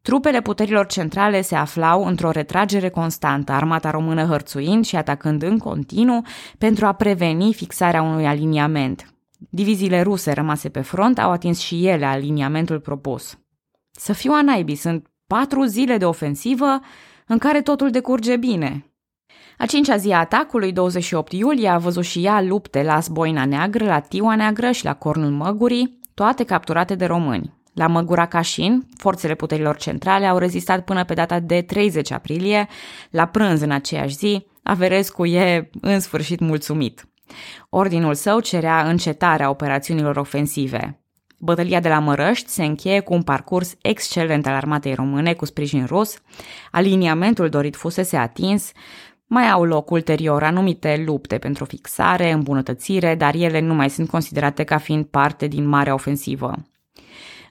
Trupele 0.02 0.40
puterilor 0.40 0.86
centrale 0.86 1.40
se 1.40 1.54
aflau 1.54 2.04
într-o 2.04 2.30
retragere 2.30 2.88
constantă, 2.88 3.52
armata 3.52 3.90
română 3.90 4.24
hărțuind 4.24 4.84
și 4.84 4.96
atacând 4.96 5.42
în 5.42 5.58
continuu 5.58 6.22
pentru 6.58 6.86
a 6.86 6.92
preveni 6.92 7.52
fixarea 7.52 8.02
unui 8.02 8.26
aliniament. 8.26 9.14
diviziile 9.50 10.02
ruse 10.02 10.32
rămase 10.32 10.68
pe 10.68 10.80
front 10.80 11.18
au 11.18 11.30
atins 11.30 11.58
și 11.58 11.86
ele 11.86 12.04
aliniamentul 12.04 12.80
propus. 12.80 13.36
Să 13.90 14.12
fiu 14.12 14.32
a 14.32 14.42
naibii, 14.42 14.74
sunt 14.74 15.11
patru 15.32 15.64
zile 15.64 15.96
de 15.96 16.04
ofensivă 16.04 16.80
în 17.26 17.38
care 17.38 17.62
totul 17.62 17.90
decurge 17.90 18.36
bine. 18.36 18.92
A 19.58 19.66
cincea 19.66 19.96
zi 19.96 20.10
a 20.10 20.18
atacului, 20.18 20.72
28 20.72 21.32
iulie, 21.32 21.68
a 21.68 21.78
văzut 21.78 22.04
și 22.04 22.24
ea 22.24 22.42
lupte 22.42 22.82
la 22.82 23.00
Sboina 23.00 23.44
Neagră, 23.44 23.84
la 23.84 24.00
Tiua 24.00 24.34
Neagră 24.34 24.70
și 24.70 24.84
la 24.84 24.94
Cornul 24.94 25.30
Măgurii, 25.30 25.98
toate 26.14 26.44
capturate 26.44 26.94
de 26.94 27.04
români. 27.04 27.52
La 27.74 27.86
Măgura 27.86 28.26
Cașin, 28.26 28.88
forțele 28.96 29.34
puterilor 29.34 29.76
centrale 29.76 30.26
au 30.26 30.38
rezistat 30.38 30.84
până 30.84 31.04
pe 31.04 31.14
data 31.14 31.40
de 31.40 31.62
30 31.62 32.10
aprilie. 32.10 32.68
La 33.10 33.26
prânz 33.26 33.60
în 33.60 33.70
aceeași 33.70 34.16
zi, 34.16 34.46
Averescu 34.62 35.24
e 35.24 35.70
în 35.80 36.00
sfârșit 36.00 36.40
mulțumit. 36.40 37.08
Ordinul 37.68 38.14
său 38.14 38.40
cerea 38.40 38.88
încetarea 38.88 39.50
operațiunilor 39.50 40.16
ofensive. 40.16 41.01
Bătălia 41.44 41.80
de 41.80 41.88
la 41.88 41.98
Mărăști 41.98 42.50
se 42.50 42.64
încheie 42.64 43.00
cu 43.00 43.14
un 43.14 43.22
parcurs 43.22 43.74
excelent 43.80 44.46
al 44.46 44.52
armatei 44.54 44.94
române 44.94 45.32
cu 45.32 45.44
sprijin 45.44 45.86
rus, 45.86 46.16
aliniamentul 46.70 47.48
dorit 47.48 47.76
fusese 47.76 48.16
atins, 48.16 48.72
mai 49.26 49.50
au 49.50 49.64
loc 49.64 49.90
ulterior 49.90 50.42
anumite 50.42 51.02
lupte 51.06 51.38
pentru 51.38 51.64
fixare, 51.64 52.30
îmbunătățire, 52.30 53.14
dar 53.14 53.34
ele 53.34 53.60
nu 53.60 53.74
mai 53.74 53.90
sunt 53.90 54.08
considerate 54.08 54.64
ca 54.64 54.78
fiind 54.78 55.04
parte 55.04 55.46
din 55.46 55.66
marea 55.66 55.94
ofensivă. 55.94 56.54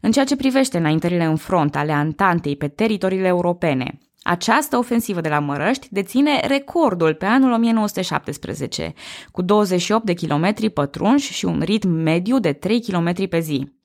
În 0.01 0.11
ceea 0.11 0.25
ce 0.25 0.35
privește 0.35 0.77
înaintările 0.77 1.23
în 1.23 1.35
front 1.35 1.75
ale 1.75 1.91
Antantei 1.91 2.55
pe 2.55 2.67
teritoriile 2.67 3.27
europene, 3.27 3.99
această 4.21 4.77
ofensivă 4.77 5.21
de 5.21 5.29
la 5.29 5.39
Mărăști 5.39 5.87
deține 5.89 6.39
recordul 6.47 7.13
pe 7.13 7.25
anul 7.25 7.51
1917, 7.51 8.93
cu 9.31 9.41
28 9.41 10.05
de 10.05 10.13
kilometri 10.13 10.69
pătrunși 10.69 11.33
și 11.33 11.45
un 11.45 11.61
ritm 11.65 11.89
mediu 11.89 12.39
de 12.39 12.53
3 12.53 12.81
km 12.81 13.27
pe 13.29 13.39
zi. 13.39 13.79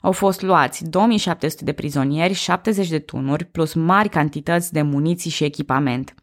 Au 0.00 0.12
fost 0.12 0.42
luați 0.42 0.84
2700 0.84 1.64
de 1.64 1.72
prizonieri, 1.72 2.32
70 2.32 2.88
de 2.88 2.98
tunuri, 2.98 3.44
plus 3.44 3.74
mari 3.74 4.08
cantități 4.08 4.72
de 4.72 4.82
muniții 4.82 5.30
și 5.30 5.44
echipament. 5.44 6.14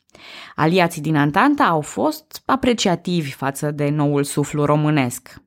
Aliații 0.56 1.02
din 1.02 1.16
Antanta 1.16 1.64
au 1.64 1.82
fost 1.82 2.42
apreciativi 2.46 3.32
față 3.32 3.72
de 3.72 3.90
noul 3.90 4.24
suflu 4.24 4.66
românesc. 4.66 5.42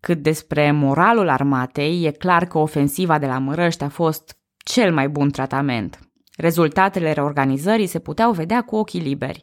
Cât 0.00 0.22
despre 0.22 0.72
moralul 0.72 1.28
armatei, 1.28 2.04
e 2.04 2.10
clar 2.10 2.44
că 2.44 2.58
ofensiva 2.58 3.18
de 3.18 3.26
la 3.26 3.38
Mărăști 3.38 3.84
a 3.84 3.88
fost 3.88 4.36
cel 4.64 4.92
mai 4.92 5.08
bun 5.08 5.30
tratament. 5.30 5.98
Rezultatele 6.36 7.12
reorganizării 7.12 7.86
se 7.86 7.98
puteau 7.98 8.32
vedea 8.32 8.62
cu 8.62 8.76
ochii 8.76 9.00
liberi. 9.00 9.42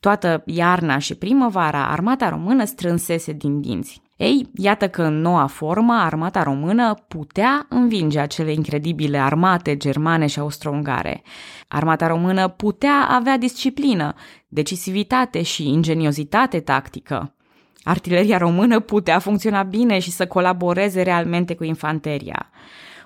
Toată 0.00 0.42
iarna 0.46 0.98
și 0.98 1.14
primăvara, 1.14 1.86
armata 1.90 2.28
română 2.28 2.64
strânsese 2.64 3.32
din 3.32 3.60
dinți. 3.60 4.02
Ei, 4.16 4.50
iată 4.54 4.88
că 4.88 5.02
în 5.02 5.20
noua 5.20 5.46
formă, 5.46 5.92
armata 5.92 6.42
română 6.42 6.94
putea 7.08 7.66
învinge 7.68 8.18
acele 8.18 8.52
incredibile 8.52 9.18
armate 9.18 9.76
germane 9.76 10.26
și 10.26 10.38
austro-ungare. 10.38 11.22
Armata 11.68 12.06
română 12.06 12.48
putea 12.48 13.06
avea 13.08 13.38
disciplină, 13.38 14.14
decisivitate 14.48 15.42
și 15.42 15.68
ingeniozitate 15.68 16.60
tactică. 16.60 17.34
Artileria 17.82 18.38
română 18.38 18.80
putea 18.80 19.18
funcționa 19.18 19.62
bine 19.62 19.98
și 19.98 20.10
să 20.10 20.26
colaboreze 20.26 21.02
realmente 21.02 21.54
cu 21.54 21.64
infanteria. 21.64 22.50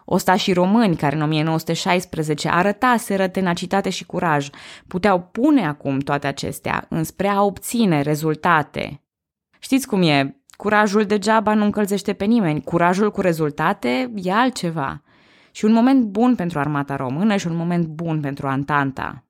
Ostașii 0.05 0.53
români, 0.53 0.97
care 0.97 1.17
în 1.17 1.23
1916 1.23 2.49
arătaseră 2.49 3.29
tenacitate 3.29 3.91
și 3.91 4.07
curaj, 4.07 4.49
puteau 4.87 5.21
pune 5.21 5.67
acum 5.67 5.99
toate 5.99 6.27
acestea 6.27 6.87
înspre 6.89 7.29
a 7.29 7.43
obține 7.43 8.01
rezultate. 8.01 9.03
Știți 9.59 9.87
cum 9.87 10.03
e? 10.03 10.38
Curajul 10.59 11.05
degeaba 11.05 11.55
nu 11.55 11.65
încălzește 11.65 12.13
pe 12.13 12.25
nimeni, 12.25 12.63
curajul 12.63 13.11
cu 13.11 13.21
rezultate 13.21 14.13
e 14.15 14.33
altceva. 14.33 15.03
Și 15.51 15.65
un 15.65 15.73
moment 15.73 16.05
bun 16.05 16.35
pentru 16.35 16.59
armata 16.59 16.97
română 16.97 17.37
și 17.37 17.47
un 17.47 17.57
moment 17.57 17.87
bun 17.87 18.21
pentru 18.21 18.47
Antanta. 18.47 19.25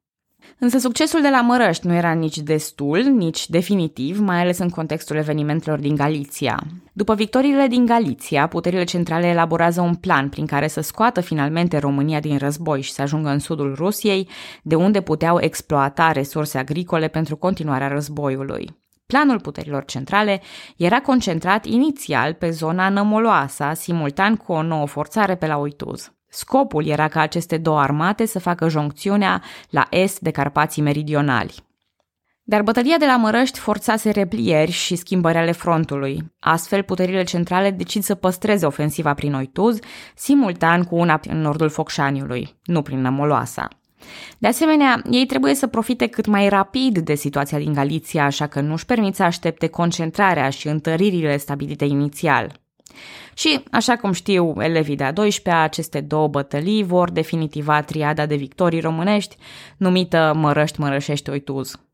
Însă 0.59 0.79
succesul 0.79 1.21
de 1.23 1.29
la 1.29 1.41
Mărăști 1.41 1.87
nu 1.87 1.95
era 1.95 2.12
nici 2.12 2.38
destul, 2.38 3.03
nici 3.03 3.49
definitiv, 3.49 4.19
mai 4.19 4.41
ales 4.41 4.59
în 4.59 4.69
contextul 4.69 5.17
evenimentelor 5.17 5.79
din 5.79 5.95
Galiția. 5.95 6.59
După 6.93 7.14
victoriile 7.14 7.67
din 7.67 7.87
Galiția, 7.87 8.47
puterile 8.47 8.85
centrale 8.85 9.27
elaborează 9.27 9.81
un 9.81 9.95
plan 9.95 10.29
prin 10.29 10.47
care 10.47 10.69
să 10.69 10.81
scoată 10.81 11.21
finalmente 11.21 11.79
România 11.79 12.21
din 12.21 12.38
război 12.38 12.81
și 12.81 12.93
să 12.93 13.03
ajungă 13.03 13.29
în 13.29 13.38
sudul 13.38 13.75
Rusiei, 13.75 14.29
de 14.62 14.75
unde 14.75 15.01
puteau 15.01 15.41
exploata 15.41 16.12
resurse 16.12 16.59
agricole 16.59 17.09
pentru 17.09 17.37
continuarea 17.37 17.88
războiului. 17.88 18.87
Planul 19.12 19.40
puterilor 19.40 19.85
centrale 19.85 20.40
era 20.77 21.01
concentrat 21.01 21.64
inițial 21.64 22.33
pe 22.33 22.51
zona 22.51 22.88
Nămoloasa, 22.88 23.75
simultan 23.75 24.37
cu 24.37 24.53
o 24.53 24.62
nouă 24.62 24.87
forțare 24.87 25.37
pe 25.37 25.47
la 25.47 25.57
Oituz. 25.57 26.12
Scopul 26.29 26.87
era 26.87 27.09
ca 27.09 27.21
aceste 27.21 27.57
două 27.57 27.81
armate 27.81 28.27
să 28.27 28.38
facă 28.38 28.68
joncțiunea 28.68 29.42
la 29.71 29.87
est 29.90 30.21
de 30.21 30.31
Carpații 30.31 30.83
Meridionali. 30.83 31.55
Dar 32.42 32.62
bătălia 32.62 32.97
de 32.99 33.07
la 33.07 33.16
Mărăști 33.16 33.59
forțase 33.59 34.11
replieri 34.11 34.71
și 34.71 34.97
schimbări 34.97 35.38
ale 35.38 35.53
frontului. 35.53 36.33
Astfel, 36.40 36.83
puterile 36.83 37.25
centrale 37.25 37.71
decid 37.71 38.03
să 38.03 38.14
păstreze 38.14 38.66
ofensiva 38.66 39.14
prin 39.14 39.35
Oituz, 39.35 39.79
simultan 40.14 40.85
cu 40.85 40.97
una 40.97 41.21
în 41.29 41.40
nordul 41.40 41.68
Focșaniului, 41.68 42.57
nu 42.64 42.83
prin 42.83 43.01
Nămoloasa. 43.01 43.68
De 44.39 44.47
asemenea, 44.47 45.03
ei 45.11 45.27
trebuie 45.27 45.55
să 45.55 45.67
profite 45.67 46.07
cât 46.07 46.27
mai 46.27 46.49
rapid 46.49 46.99
de 46.99 47.15
situația 47.15 47.59
din 47.59 47.73
Galiția, 47.73 48.25
așa 48.25 48.47
că 48.47 48.61
nu-și 48.61 48.87
permit 48.87 49.15
să 49.15 49.23
aștepte 49.23 49.67
concentrarea 49.67 50.51
și 50.51 50.69
întăririle 50.69 51.37
stabilite 51.37 51.85
inițial. 51.85 52.61
Și, 53.35 53.63
așa 53.71 53.97
cum 53.97 54.13
știu 54.13 54.55
elevii 54.59 54.97
de-a 54.97 55.13
12-a, 55.13 55.63
aceste 55.63 56.01
două 56.01 56.29
bătălii 56.29 56.83
vor 56.83 57.11
definitiva 57.11 57.83
triada 57.83 58.27
de 58.27 58.37
victorii 58.37 58.81
românești, 58.81 59.37
numită 59.77 60.33
Mărăști-Mărășești-Oituz. 60.37 61.88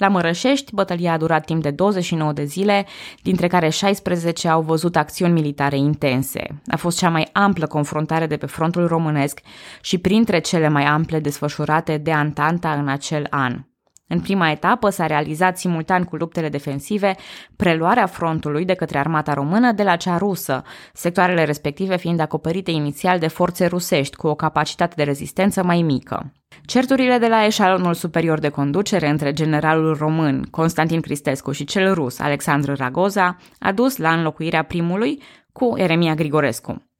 La 0.00 0.08
Mărășești, 0.08 0.74
bătălia 0.74 1.12
a 1.12 1.16
durat 1.16 1.44
timp 1.44 1.62
de 1.62 1.70
29 1.70 2.32
de 2.32 2.44
zile, 2.44 2.86
dintre 3.22 3.46
care 3.46 3.68
16 3.68 4.48
au 4.48 4.62
văzut 4.62 4.96
acțiuni 4.96 5.32
militare 5.32 5.76
intense. 5.76 6.60
A 6.66 6.76
fost 6.76 6.98
cea 6.98 7.08
mai 7.08 7.28
amplă 7.32 7.66
confruntare 7.66 8.26
de 8.26 8.36
pe 8.36 8.46
frontul 8.46 8.86
românesc 8.86 9.40
și 9.80 9.98
printre 9.98 10.38
cele 10.38 10.68
mai 10.68 10.84
ample 10.84 11.20
desfășurate 11.20 11.96
de 11.96 12.12
Antanta 12.12 12.72
în 12.72 12.88
acel 12.88 13.26
an. 13.30 13.64
În 14.12 14.20
prima 14.20 14.50
etapă 14.50 14.90
s-a 14.90 15.06
realizat 15.06 15.58
simultan 15.58 16.04
cu 16.04 16.16
luptele 16.16 16.48
defensive 16.48 17.16
preluarea 17.56 18.06
frontului 18.06 18.64
de 18.64 18.74
către 18.74 18.98
armata 18.98 19.32
română 19.34 19.72
de 19.72 19.82
la 19.82 19.96
cea 19.96 20.16
rusă, 20.16 20.62
sectoarele 20.92 21.44
respective 21.44 21.96
fiind 21.96 22.20
acoperite 22.20 22.70
inițial 22.70 23.18
de 23.18 23.26
forțe 23.26 23.66
rusești 23.66 24.16
cu 24.16 24.26
o 24.26 24.34
capacitate 24.34 24.94
de 24.96 25.02
rezistență 25.02 25.62
mai 25.62 25.82
mică. 25.82 26.32
Certurile 26.64 27.18
de 27.18 27.26
la 27.26 27.44
eșalonul 27.44 27.94
superior 27.94 28.38
de 28.38 28.48
conducere 28.48 29.08
între 29.08 29.32
generalul 29.32 29.94
român 29.94 30.42
Constantin 30.50 31.00
Cristescu 31.00 31.52
și 31.52 31.64
cel 31.64 31.94
rus 31.94 32.18
Alexandru 32.18 32.74
Ragoza 32.74 33.36
a 33.58 33.72
dus 33.72 33.96
la 33.96 34.12
înlocuirea 34.12 34.62
primului 34.62 35.22
cu 35.52 35.74
Eremia 35.76 36.14
Grigorescu. 36.14 36.90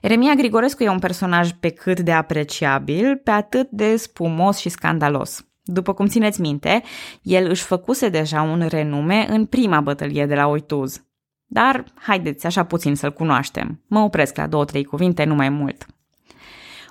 Eremia 0.00 0.34
Grigorescu 0.34 0.82
e 0.82 0.88
un 0.88 0.98
personaj 0.98 1.50
pe 1.60 1.70
cât 1.70 2.00
de 2.00 2.12
apreciabil, 2.12 3.16
pe 3.24 3.30
atât 3.30 3.68
de 3.70 3.96
spumos 3.96 4.58
și 4.58 4.68
scandalos. 4.68 5.47
După 5.70 5.92
cum 5.92 6.06
țineți 6.06 6.40
minte, 6.40 6.82
el 7.22 7.48
își 7.48 7.62
făcuse 7.62 8.08
deja 8.08 8.42
un 8.42 8.66
renume 8.68 9.26
în 9.28 9.46
prima 9.46 9.80
bătălie 9.80 10.26
de 10.26 10.34
la 10.34 10.46
Oituz. 10.46 11.02
Dar 11.46 11.84
haideți 11.94 12.46
așa 12.46 12.64
puțin 12.64 12.94
să-l 12.94 13.12
cunoaștem. 13.12 13.82
Mă 13.86 13.98
opresc 14.00 14.36
la 14.36 14.46
două-trei 14.46 14.84
cuvinte, 14.84 15.24
nu 15.24 15.34
mai 15.34 15.48
mult. 15.48 15.86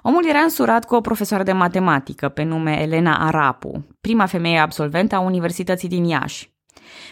Omul 0.01 0.27
era 0.27 0.39
însurat 0.39 0.85
cu 0.85 0.95
o 0.95 1.01
profesoară 1.01 1.43
de 1.43 1.51
matematică 1.51 2.29
pe 2.29 2.43
nume 2.43 2.81
Elena 2.81 3.17
Arapu, 3.27 3.85
prima 4.01 4.25
femeie 4.25 4.59
absolventă 4.59 5.15
a 5.15 5.19
Universității 5.19 5.89
din 5.89 6.03
Iași. 6.03 6.51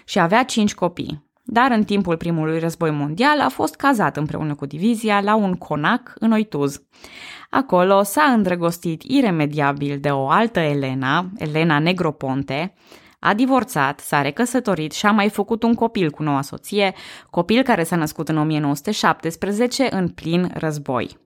Și 0.06 0.20
avea 0.20 0.44
cinci 0.44 0.76
copii. 0.76 1.25
Dar 1.48 1.72
în 1.72 1.84
timpul 1.84 2.18
primului 2.18 2.60
război 2.60 2.92
mondial 2.92 3.42
a 3.42 3.50
fost 3.50 3.76
cazat 3.76 4.18
împreună 4.18 4.56
cu 4.56 4.66
divizia 4.66 5.22
la 5.22 5.36
un 5.36 5.54
conac 5.54 6.14
în 6.20 6.32
Oituz. 6.32 6.82
Acolo 7.50 8.04
s-a 8.04 8.24
îndrăgostit 8.24 9.02
iremediabil 9.04 9.98
de 10.00 10.10
o 10.10 10.30
altă 10.30 10.60
Elena, 10.60 11.30
Elena 11.38 11.80
Negroponte, 11.80 12.74
a 13.20 13.34
divorțat, 13.34 14.00
s-a 14.00 14.22
recăsătorit 14.22 14.92
și 14.92 15.06
a 15.06 15.12
mai 15.12 15.30
făcut 15.30 15.64
un 15.64 15.74
copil 15.74 16.10
cu 16.12 16.24
noua 16.24 16.42
soție, 16.42 16.94
copil 17.30 17.64
care 17.64 17.84
s-a 17.84 17.96
născut 17.96 18.30
în 18.30 18.38
1917 18.38 19.88
în 19.92 20.08
plin 20.08 20.52
război. 20.54 21.18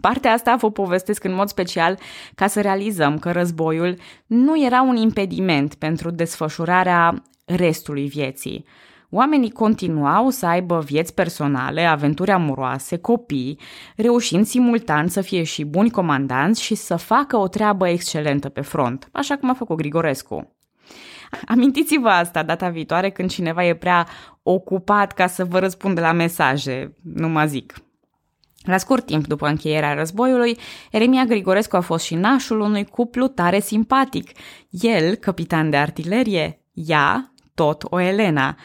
Partea 0.00 0.32
asta 0.32 0.56
vă 0.56 0.70
povestesc 0.70 1.24
în 1.24 1.34
mod 1.34 1.48
special 1.48 1.98
ca 2.34 2.46
să 2.46 2.60
realizăm 2.60 3.18
că 3.18 3.32
războiul 3.32 3.96
nu 4.26 4.64
era 4.64 4.82
un 4.82 4.96
impediment 4.96 5.74
pentru 5.74 6.10
desfășurarea 6.10 7.22
restului 7.44 8.08
vieții. 8.08 8.64
Oamenii 9.10 9.50
continuau 9.50 10.30
să 10.30 10.46
aibă 10.46 10.78
vieți 10.78 11.14
personale, 11.14 11.84
aventuri 11.84 12.30
amuroase, 12.30 12.98
copii, 12.98 13.58
reușind 13.96 14.46
simultan 14.46 15.08
să 15.08 15.20
fie 15.20 15.42
și 15.42 15.64
buni 15.64 15.90
comandanți 15.90 16.62
și 16.62 16.74
să 16.74 16.96
facă 16.96 17.36
o 17.36 17.48
treabă 17.48 17.88
excelentă 17.88 18.48
pe 18.48 18.60
front, 18.60 19.08
așa 19.12 19.36
cum 19.36 19.50
a 19.50 19.54
făcut 19.54 19.76
Grigorescu. 19.76 20.56
Amintiți-vă 21.46 22.08
asta 22.08 22.42
data 22.42 22.68
viitoare 22.68 23.10
când 23.10 23.30
cineva 23.30 23.64
e 23.64 23.74
prea 23.74 24.06
ocupat 24.42 25.12
ca 25.12 25.26
să 25.26 25.44
vă 25.44 25.58
răspundă 25.58 26.00
la 26.00 26.12
mesaje, 26.12 26.96
nu 27.02 27.28
mă 27.28 27.44
zic. 27.44 27.74
La 28.62 28.76
scurt 28.76 29.06
timp 29.06 29.26
după 29.26 29.46
încheierea 29.46 29.94
războiului, 29.94 30.58
Eremia 30.90 31.24
Grigorescu 31.24 31.76
a 31.76 31.80
fost 31.80 32.04
și 32.04 32.14
nașul 32.14 32.60
unui 32.60 32.84
cuplu 32.84 33.26
tare 33.26 33.60
simpatic. 33.60 34.30
El, 34.70 35.14
capitan 35.14 35.70
de 35.70 35.76
artilerie, 35.76 36.60
ea, 36.72 37.32
tot 37.54 37.82
o 37.90 38.00
Elena, 38.00 38.56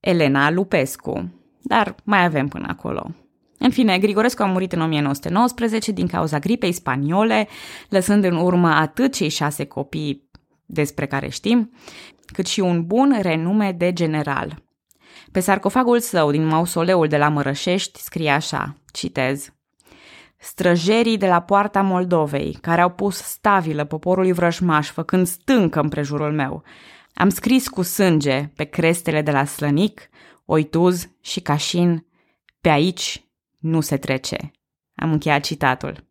Elena 0.00 0.50
Lupescu. 0.50 1.32
Dar 1.62 1.94
mai 2.04 2.24
avem 2.24 2.48
până 2.48 2.66
acolo. 2.68 3.10
În 3.58 3.70
fine, 3.70 3.98
Grigorescu 3.98 4.42
a 4.42 4.46
murit 4.46 4.72
în 4.72 4.80
1919 4.80 5.92
din 5.92 6.06
cauza 6.06 6.38
gripei 6.38 6.72
spaniole, 6.72 7.48
lăsând 7.88 8.24
în 8.24 8.36
urmă 8.36 8.68
atât 8.68 9.14
cei 9.14 9.28
șase 9.28 9.64
copii 9.64 10.30
despre 10.66 11.06
care 11.06 11.28
știm, 11.28 11.72
cât 12.26 12.46
și 12.46 12.60
un 12.60 12.86
bun 12.86 13.18
renume 13.20 13.72
de 13.72 13.92
general. 13.92 14.62
Pe 15.32 15.40
sarcofagul 15.40 16.00
său 16.00 16.30
din 16.30 16.46
mausoleul 16.46 17.06
de 17.06 17.16
la 17.16 17.28
Mărășești 17.28 18.00
scrie 18.00 18.30
așa, 18.30 18.74
citez, 18.92 19.52
Străjerii 20.42 21.16
de 21.16 21.26
la 21.26 21.40
poarta 21.40 21.82
Moldovei, 21.82 22.58
care 22.60 22.80
au 22.80 22.90
pus 22.90 23.16
stabilă 23.16 23.84
poporului 23.84 24.32
vrăjmaș, 24.32 24.90
făcând 24.90 25.26
stâncă 25.26 25.80
împrejurul 25.80 26.32
meu, 26.32 26.62
am 27.14 27.28
scris 27.28 27.68
cu 27.68 27.82
sânge 27.82 28.50
pe 28.56 28.64
crestele 28.64 29.22
de 29.22 29.30
la 29.30 29.44
Slănic, 29.44 30.08
Oituz 30.44 31.10
și 31.20 31.40
Cașin, 31.40 32.06
pe 32.60 32.68
aici 32.68 33.24
nu 33.58 33.80
se 33.80 33.96
trece. 33.96 34.50
Am 34.94 35.12
încheiat 35.12 35.44
citatul. 35.44 36.08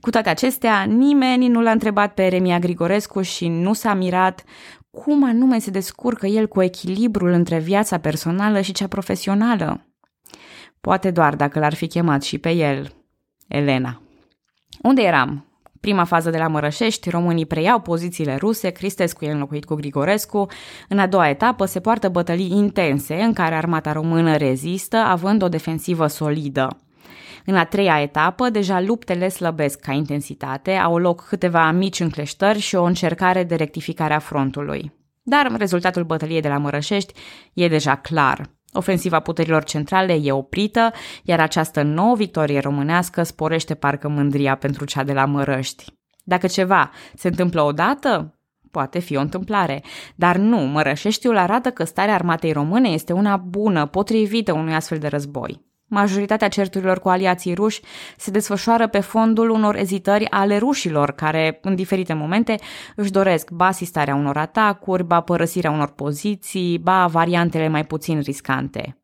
Cu 0.00 0.10
toate 0.10 0.28
acestea, 0.28 0.82
nimeni 0.82 1.48
nu 1.48 1.60
l-a 1.60 1.70
întrebat 1.70 2.14
pe 2.14 2.22
Eremia 2.22 2.58
Grigorescu 2.58 3.22
și 3.22 3.48
nu 3.48 3.72
s-a 3.72 3.94
mirat 3.94 4.44
cum 4.90 5.24
anume 5.24 5.58
se 5.58 5.70
descurcă 5.70 6.26
el 6.26 6.48
cu 6.48 6.62
echilibrul 6.62 7.30
între 7.30 7.58
viața 7.58 7.98
personală 7.98 8.60
și 8.60 8.72
cea 8.72 8.86
profesională. 8.86 9.86
Poate 10.80 11.10
doar 11.10 11.36
dacă 11.36 11.58
l-ar 11.58 11.74
fi 11.74 11.86
chemat 11.86 12.22
și 12.22 12.38
pe 12.38 12.50
el, 12.50 12.92
Elena. 13.46 14.02
Unde 14.82 15.02
eram? 15.02 15.53
Prima 15.84 16.04
fază 16.04 16.30
de 16.30 16.38
la 16.38 16.48
Mărășești, 16.48 17.10
românii 17.10 17.46
preiau 17.46 17.80
pozițiile 17.80 18.36
ruse, 18.36 18.70
Cristescu 18.70 19.24
e 19.24 19.30
înlocuit 19.30 19.64
cu 19.64 19.74
Grigorescu. 19.74 20.46
În 20.88 20.98
a 20.98 21.06
doua 21.06 21.28
etapă 21.28 21.64
se 21.64 21.80
poartă 21.80 22.08
bătălii 22.08 22.50
intense 22.50 23.14
în 23.14 23.32
care 23.32 23.54
armata 23.54 23.92
română 23.92 24.36
rezistă, 24.36 24.96
având 24.96 25.42
o 25.42 25.48
defensivă 25.48 26.06
solidă. 26.06 26.68
În 27.44 27.56
a 27.56 27.64
treia 27.64 28.00
etapă, 28.00 28.50
deja 28.50 28.80
luptele 28.80 29.28
slăbesc 29.28 29.80
ca 29.80 29.92
intensitate, 29.92 30.72
au 30.72 30.98
loc 30.98 31.24
câteva 31.24 31.70
mici 31.70 32.00
încleștări 32.00 32.58
și 32.58 32.74
o 32.74 32.84
încercare 32.84 33.44
de 33.44 33.54
rectificare 33.54 34.14
a 34.14 34.18
frontului. 34.18 34.92
Dar 35.22 35.54
rezultatul 35.56 36.04
bătăliei 36.04 36.40
de 36.40 36.48
la 36.48 36.58
Mărășești 36.58 37.12
e 37.52 37.68
deja 37.68 37.94
clar. 37.94 38.50
Ofensiva 38.76 39.20
puterilor 39.20 39.64
centrale 39.64 40.18
e 40.22 40.32
oprită, 40.32 40.92
iar 41.22 41.40
această 41.40 41.82
nouă 41.82 42.14
victorie 42.16 42.60
românească 42.60 43.22
sporește 43.22 43.74
parcă 43.74 44.08
mândria 44.08 44.54
pentru 44.56 44.84
cea 44.84 45.02
de 45.04 45.12
la 45.12 45.24
Mărăști. 45.24 45.84
Dacă 46.24 46.46
ceva 46.46 46.90
se 47.14 47.28
întâmplă 47.28 47.62
odată, 47.62 48.38
poate 48.70 48.98
fi 48.98 49.16
o 49.16 49.20
întâmplare, 49.20 49.82
dar 50.14 50.36
nu, 50.36 50.56
Mărășeștiul 50.56 51.36
arată 51.36 51.70
că 51.70 51.84
starea 51.84 52.14
armatei 52.14 52.52
române 52.52 52.88
este 52.88 53.12
una 53.12 53.36
bună, 53.36 53.86
potrivită 53.86 54.52
unui 54.52 54.74
astfel 54.74 54.98
de 54.98 55.08
război. 55.08 55.60
Majoritatea 55.86 56.48
certurilor 56.48 56.98
cu 56.98 57.08
aliații 57.08 57.54
ruși 57.54 57.80
se 58.16 58.30
desfășoară 58.30 58.86
pe 58.86 59.00
fondul 59.00 59.50
unor 59.50 59.76
ezitări 59.76 60.30
ale 60.30 60.56
rușilor, 60.56 61.10
care, 61.10 61.58
în 61.62 61.74
diferite 61.74 62.12
momente, 62.12 62.56
își 62.96 63.10
doresc 63.10 63.50
ba 63.50 63.66
asistarea 63.66 64.14
unor 64.14 64.36
atacuri, 64.36 65.04
ba 65.04 65.20
părăsirea 65.20 65.70
unor 65.70 65.90
poziții, 65.90 66.78
ba 66.78 67.06
variantele 67.06 67.68
mai 67.68 67.84
puțin 67.84 68.20
riscante. 68.20 68.98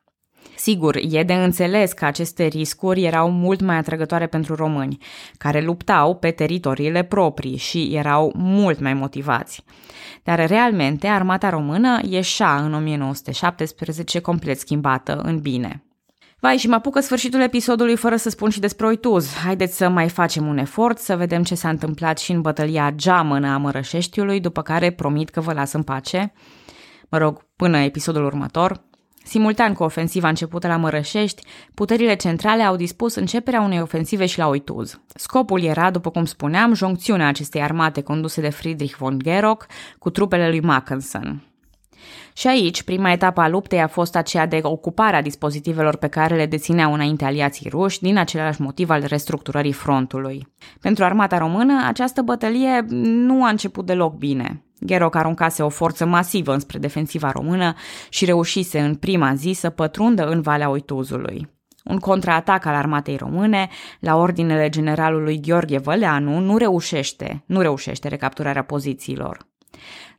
Sigur, 0.57 0.97
e 1.11 1.23
de 1.23 1.35
înțeles 1.35 1.93
că 1.93 2.05
aceste 2.05 2.47
riscuri 2.47 3.05
erau 3.05 3.31
mult 3.31 3.61
mai 3.61 3.77
atrăgătoare 3.77 4.27
pentru 4.27 4.55
români, 4.55 4.99
care 5.39 5.61
luptau 5.61 6.15
pe 6.15 6.31
teritoriile 6.31 7.03
proprii 7.03 7.57
și 7.57 7.91
erau 7.93 8.33
mult 8.37 8.81
mai 8.81 8.95
motivați. 8.95 9.65
Dar 10.23 10.47
realmente 10.47 11.07
armata 11.07 11.49
română 11.49 11.99
ieșea 12.03 12.65
în 12.65 12.75
1917 12.75 14.21
complet 14.21 14.59
schimbată 14.59 15.21
în 15.23 15.39
bine. 15.41 15.85
Vai, 16.43 16.57
și 16.57 16.69
mă 16.69 16.75
apucă 16.75 17.01
sfârșitul 17.01 17.41
episodului 17.41 17.97
fără 17.97 18.17
să 18.17 18.31
spun 18.31 18.51
și 18.51 18.61
despre 18.61 18.87
Oituz. 18.87 19.35
Haideți 19.35 19.77
să 19.77 19.89
mai 19.89 20.09
facem 20.09 20.47
un 20.47 20.59
efort, 20.59 20.99
să 20.99 21.17
vedem 21.17 21.43
ce 21.43 21.55
s-a 21.55 21.69
întâmplat 21.69 22.19
și 22.19 22.33
în 22.33 22.41
bătălia 22.41 22.91
geamănă 22.91 23.49
a 23.49 23.57
Mărășeștiului, 23.57 24.41
după 24.41 24.63
care 24.63 24.91
promit 24.91 25.29
că 25.29 25.41
vă 25.41 25.53
las 25.53 25.73
în 25.73 25.83
pace. 25.83 26.33
Mă 27.09 27.19
rog, 27.19 27.47
până 27.57 27.79
episodul 27.79 28.25
următor. 28.25 28.81
Simultan 29.25 29.75
cu 29.75 29.83
ofensiva 29.83 30.29
începută 30.29 30.67
la 30.67 30.77
Mărășești, 30.77 31.43
puterile 31.75 32.15
centrale 32.15 32.63
au 32.63 32.77
dispus 32.77 33.15
începerea 33.15 33.61
unei 33.61 33.81
ofensive 33.81 34.27
și 34.27 34.39
la 34.39 34.49
Oituz. 34.49 35.01
Scopul 35.15 35.63
era, 35.63 35.91
după 35.91 36.11
cum 36.11 36.25
spuneam, 36.25 36.75
joncțiunea 36.75 37.29
acestei 37.29 37.63
armate 37.63 38.01
conduse 38.03 38.41
de 38.41 38.49
Friedrich 38.49 38.97
von 38.97 39.19
Gerock 39.19 39.67
cu 39.99 40.11
trupele 40.11 40.49
lui 40.49 40.61
Mackensen. 40.61 41.50
Și 42.41 42.47
aici, 42.47 42.83
prima 42.83 43.13
etapă 43.13 43.41
a 43.41 43.49
luptei 43.49 43.81
a 43.81 43.87
fost 43.87 44.17
aceea 44.17 44.47
de 44.47 44.61
ocupare 44.63 45.17
a 45.17 45.23
dispozitivelor 45.23 45.97
pe 45.97 46.09
care 46.09 46.37
le 46.37 46.47
dețineau 46.47 46.93
înainte 46.93 47.25
aliații 47.25 47.71
ruși, 47.71 48.01
din 48.01 48.19
același 48.19 48.61
motiv 48.61 48.91
al 48.91 49.05
restructurării 49.07 49.73
frontului. 49.73 50.49
Pentru 50.81 51.05
armata 51.05 51.39
română, 51.39 51.85
această 51.87 52.23
bătălie 52.23 52.85
nu 52.89 53.45
a 53.45 53.49
început 53.49 53.87
deloc 53.87 54.15
bine. 54.15 54.65
Gheroc 54.79 55.15
aruncase 55.15 55.63
o 55.63 55.69
forță 55.69 56.05
masivă 56.07 56.53
înspre 56.53 56.79
defensiva 56.79 57.31
română 57.31 57.75
și 58.09 58.25
reușise 58.25 58.81
în 58.81 58.95
prima 58.95 59.35
zi 59.35 59.53
să 59.53 59.71
pătrundă 59.71 60.27
în 60.27 60.41
Valea 60.41 60.71
Oituzului. 60.71 61.49
Un 61.85 61.99
contraatac 61.99 62.65
al 62.65 62.75
armatei 62.75 63.17
române, 63.17 63.69
la 63.99 64.17
ordinele 64.17 64.69
generalului 64.69 65.41
Gheorghe 65.41 65.79
Văleanu, 65.79 66.39
nu 66.39 66.57
reușește, 66.57 67.43
nu 67.47 67.61
reușește 67.61 68.09
recapturarea 68.09 68.63
pozițiilor. 68.63 69.49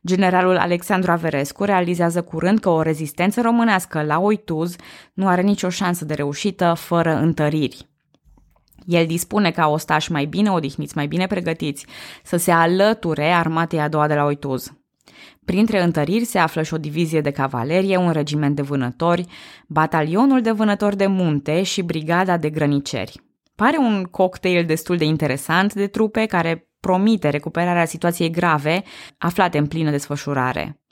Generalul 0.06 0.56
Alexandru 0.56 1.10
Averescu 1.10 1.64
realizează 1.64 2.22
curând 2.22 2.58
că 2.58 2.68
o 2.68 2.82
rezistență 2.82 3.40
românească 3.40 4.02
la 4.02 4.18
Oituz 4.18 4.76
nu 5.14 5.28
are 5.28 5.42
nicio 5.42 5.68
șansă 5.68 6.04
de 6.04 6.14
reușită 6.14 6.74
fără 6.76 7.16
întăriri. 7.16 7.88
El 8.86 9.06
dispune 9.06 9.50
ca 9.50 9.68
ostași 9.68 10.12
mai 10.12 10.24
bine 10.24 10.50
odihniți, 10.50 10.96
mai 10.96 11.06
bine 11.06 11.26
pregătiți, 11.26 11.86
să 12.22 12.36
se 12.36 12.50
alăture 12.50 13.32
armatei 13.32 13.80
a 13.80 13.88
doua 13.88 14.06
de 14.06 14.14
la 14.14 14.24
Oituz. 14.24 14.72
Printre 15.44 15.82
întăriri 15.82 16.24
se 16.24 16.38
află 16.38 16.62
și 16.62 16.74
o 16.74 16.78
divizie 16.78 17.20
de 17.20 17.30
cavalerie, 17.30 17.96
un 17.96 18.10
regiment 18.10 18.56
de 18.56 18.62
vânători, 18.62 19.26
batalionul 19.68 20.40
de 20.40 20.50
vânători 20.50 20.96
de 20.96 21.06
munte 21.06 21.62
și 21.62 21.82
brigada 21.82 22.36
de 22.36 22.50
grăniceri. 22.50 23.20
Pare 23.54 23.76
un 23.76 24.04
cocktail 24.04 24.64
destul 24.64 24.96
de 24.96 25.04
interesant 25.04 25.74
de 25.74 25.86
trupe 25.86 26.26
care 26.26 26.71
promite 26.82 27.28
recuperarea 27.28 27.84
situației 27.84 28.30
grave 28.30 28.82
aflate 29.18 29.58
în 29.58 29.66
plină 29.66 29.90
desfășurare. 29.90 30.82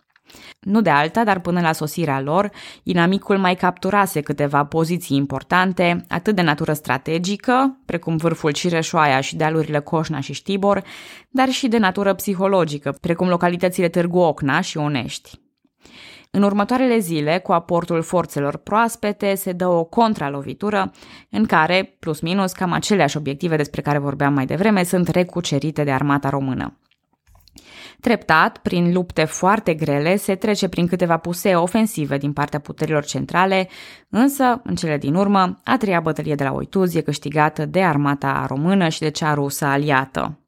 Nu 0.61 0.81
de 0.81 0.91
alta, 0.91 1.25
dar 1.25 1.41
până 1.41 1.61
la 1.61 1.73
sosirea 1.73 2.21
lor, 2.21 2.51
inamicul 2.83 3.39
mai 3.39 3.55
capturase 3.55 4.21
câteva 4.21 4.65
poziții 4.65 5.17
importante, 5.17 6.05
atât 6.09 6.35
de 6.35 6.43
natură 6.43 6.73
strategică, 6.73 7.81
precum 7.87 8.17
vârful 8.17 8.53
Cireșoaia 8.53 9.21
și 9.21 9.37
dealurile 9.37 9.81
Coșna 9.81 10.21
și 10.21 10.33
Știbor, 10.33 10.83
dar 11.29 11.49
și 11.49 11.69
de 11.69 11.79
natură 11.79 12.15
psihologică, 12.15 12.97
precum 13.01 13.29
localitățile 13.29 13.89
Târgu 13.89 14.19
Ocna 14.19 14.61
și 14.61 14.77
Onești. 14.77 15.50
În 16.33 16.43
următoarele 16.43 16.99
zile, 16.99 17.39
cu 17.39 17.53
aportul 17.53 18.03
forțelor 18.03 18.57
proaspete, 18.57 19.35
se 19.35 19.53
dă 19.53 19.67
o 19.67 19.85
contralovitură 19.85 20.93
în 21.31 21.45
care, 21.45 21.97
plus 21.99 22.21
minus, 22.21 22.53
cam 22.53 22.73
aceleași 22.73 23.17
obiective 23.17 23.57
despre 23.57 23.81
care 23.81 23.99
vorbeam 23.99 24.33
mai 24.33 24.47
devreme 24.47 24.83
sunt 24.83 25.09
recucerite 25.09 25.85
de 25.85 25.91
armata 25.91 26.29
română. 26.29 26.79
Treptat, 28.01 28.59
prin 28.59 28.93
lupte 28.93 29.25
foarte 29.25 29.75
grele, 29.75 30.17
se 30.17 30.35
trece 30.35 30.69
prin 30.69 30.87
câteva 30.87 31.17
pusee 31.17 31.55
ofensive 31.55 32.19
din 32.19 32.33
partea 32.33 32.59
puterilor 32.59 33.05
centrale, 33.05 33.69
însă, 34.09 34.61
în 34.65 34.75
cele 34.75 34.99
din 34.99 35.15
urmă, 35.15 35.61
a 35.65 35.77
treia 35.77 36.01
bătălie 36.01 36.35
de 36.35 36.45
la 36.45 36.53
Oituz 36.53 36.95
e 36.95 37.01
câștigată 37.01 37.67
de 37.67 37.83
armata 37.83 38.45
română 38.49 38.89
și 38.89 39.01
de 39.01 39.11
cea 39.11 39.35
rusă 39.35 39.65
aliată. 39.65 40.39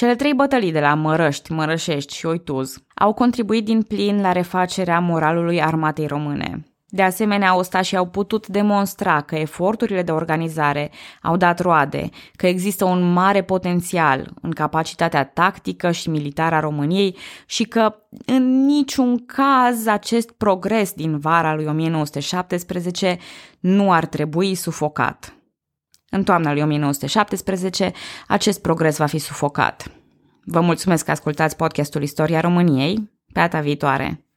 Cele 0.00 0.14
trei 0.14 0.34
bătălii 0.34 0.72
de 0.72 0.80
la 0.80 0.94
Mărăști, 0.94 1.52
Mărășești 1.52 2.16
și 2.16 2.26
Oituz 2.26 2.82
au 2.94 3.12
contribuit 3.12 3.64
din 3.64 3.82
plin 3.82 4.20
la 4.20 4.32
refacerea 4.32 5.00
moralului 5.00 5.62
armatei 5.62 6.06
române. 6.06 6.64
De 6.88 7.02
asemenea, 7.02 7.56
ostașii 7.56 7.96
au 7.96 8.06
putut 8.06 8.46
demonstra 8.46 9.20
că 9.20 9.36
eforturile 9.36 10.02
de 10.02 10.12
organizare 10.12 10.90
au 11.22 11.36
dat 11.36 11.60
roade, 11.60 12.08
că 12.36 12.46
există 12.46 12.84
un 12.84 13.12
mare 13.12 13.42
potențial 13.42 14.30
în 14.42 14.50
capacitatea 14.50 15.24
tactică 15.24 15.90
și 15.90 16.10
militară 16.10 16.54
a 16.54 16.60
României 16.60 17.16
și 17.46 17.64
că 17.64 17.94
în 18.26 18.64
niciun 18.64 19.24
caz 19.26 19.86
acest 19.86 20.30
progres 20.30 20.92
din 20.92 21.18
vara 21.18 21.54
lui 21.54 21.66
1917 21.66 23.18
nu 23.60 23.92
ar 23.92 24.06
trebui 24.06 24.54
sufocat. 24.54 25.34
În 26.10 26.24
toamna 26.24 26.52
lui 26.52 26.62
1917, 26.62 27.92
acest 28.26 28.60
progres 28.60 28.96
va 28.96 29.06
fi 29.06 29.18
sufocat. 29.18 29.90
Vă 30.44 30.60
mulțumesc 30.60 31.04
că 31.04 31.10
ascultați 31.10 31.56
podcastul 31.56 32.02
Istoria 32.02 32.40
României. 32.40 32.94
Pe 33.32 33.40
data 33.40 33.60
viitoare! 33.60 34.29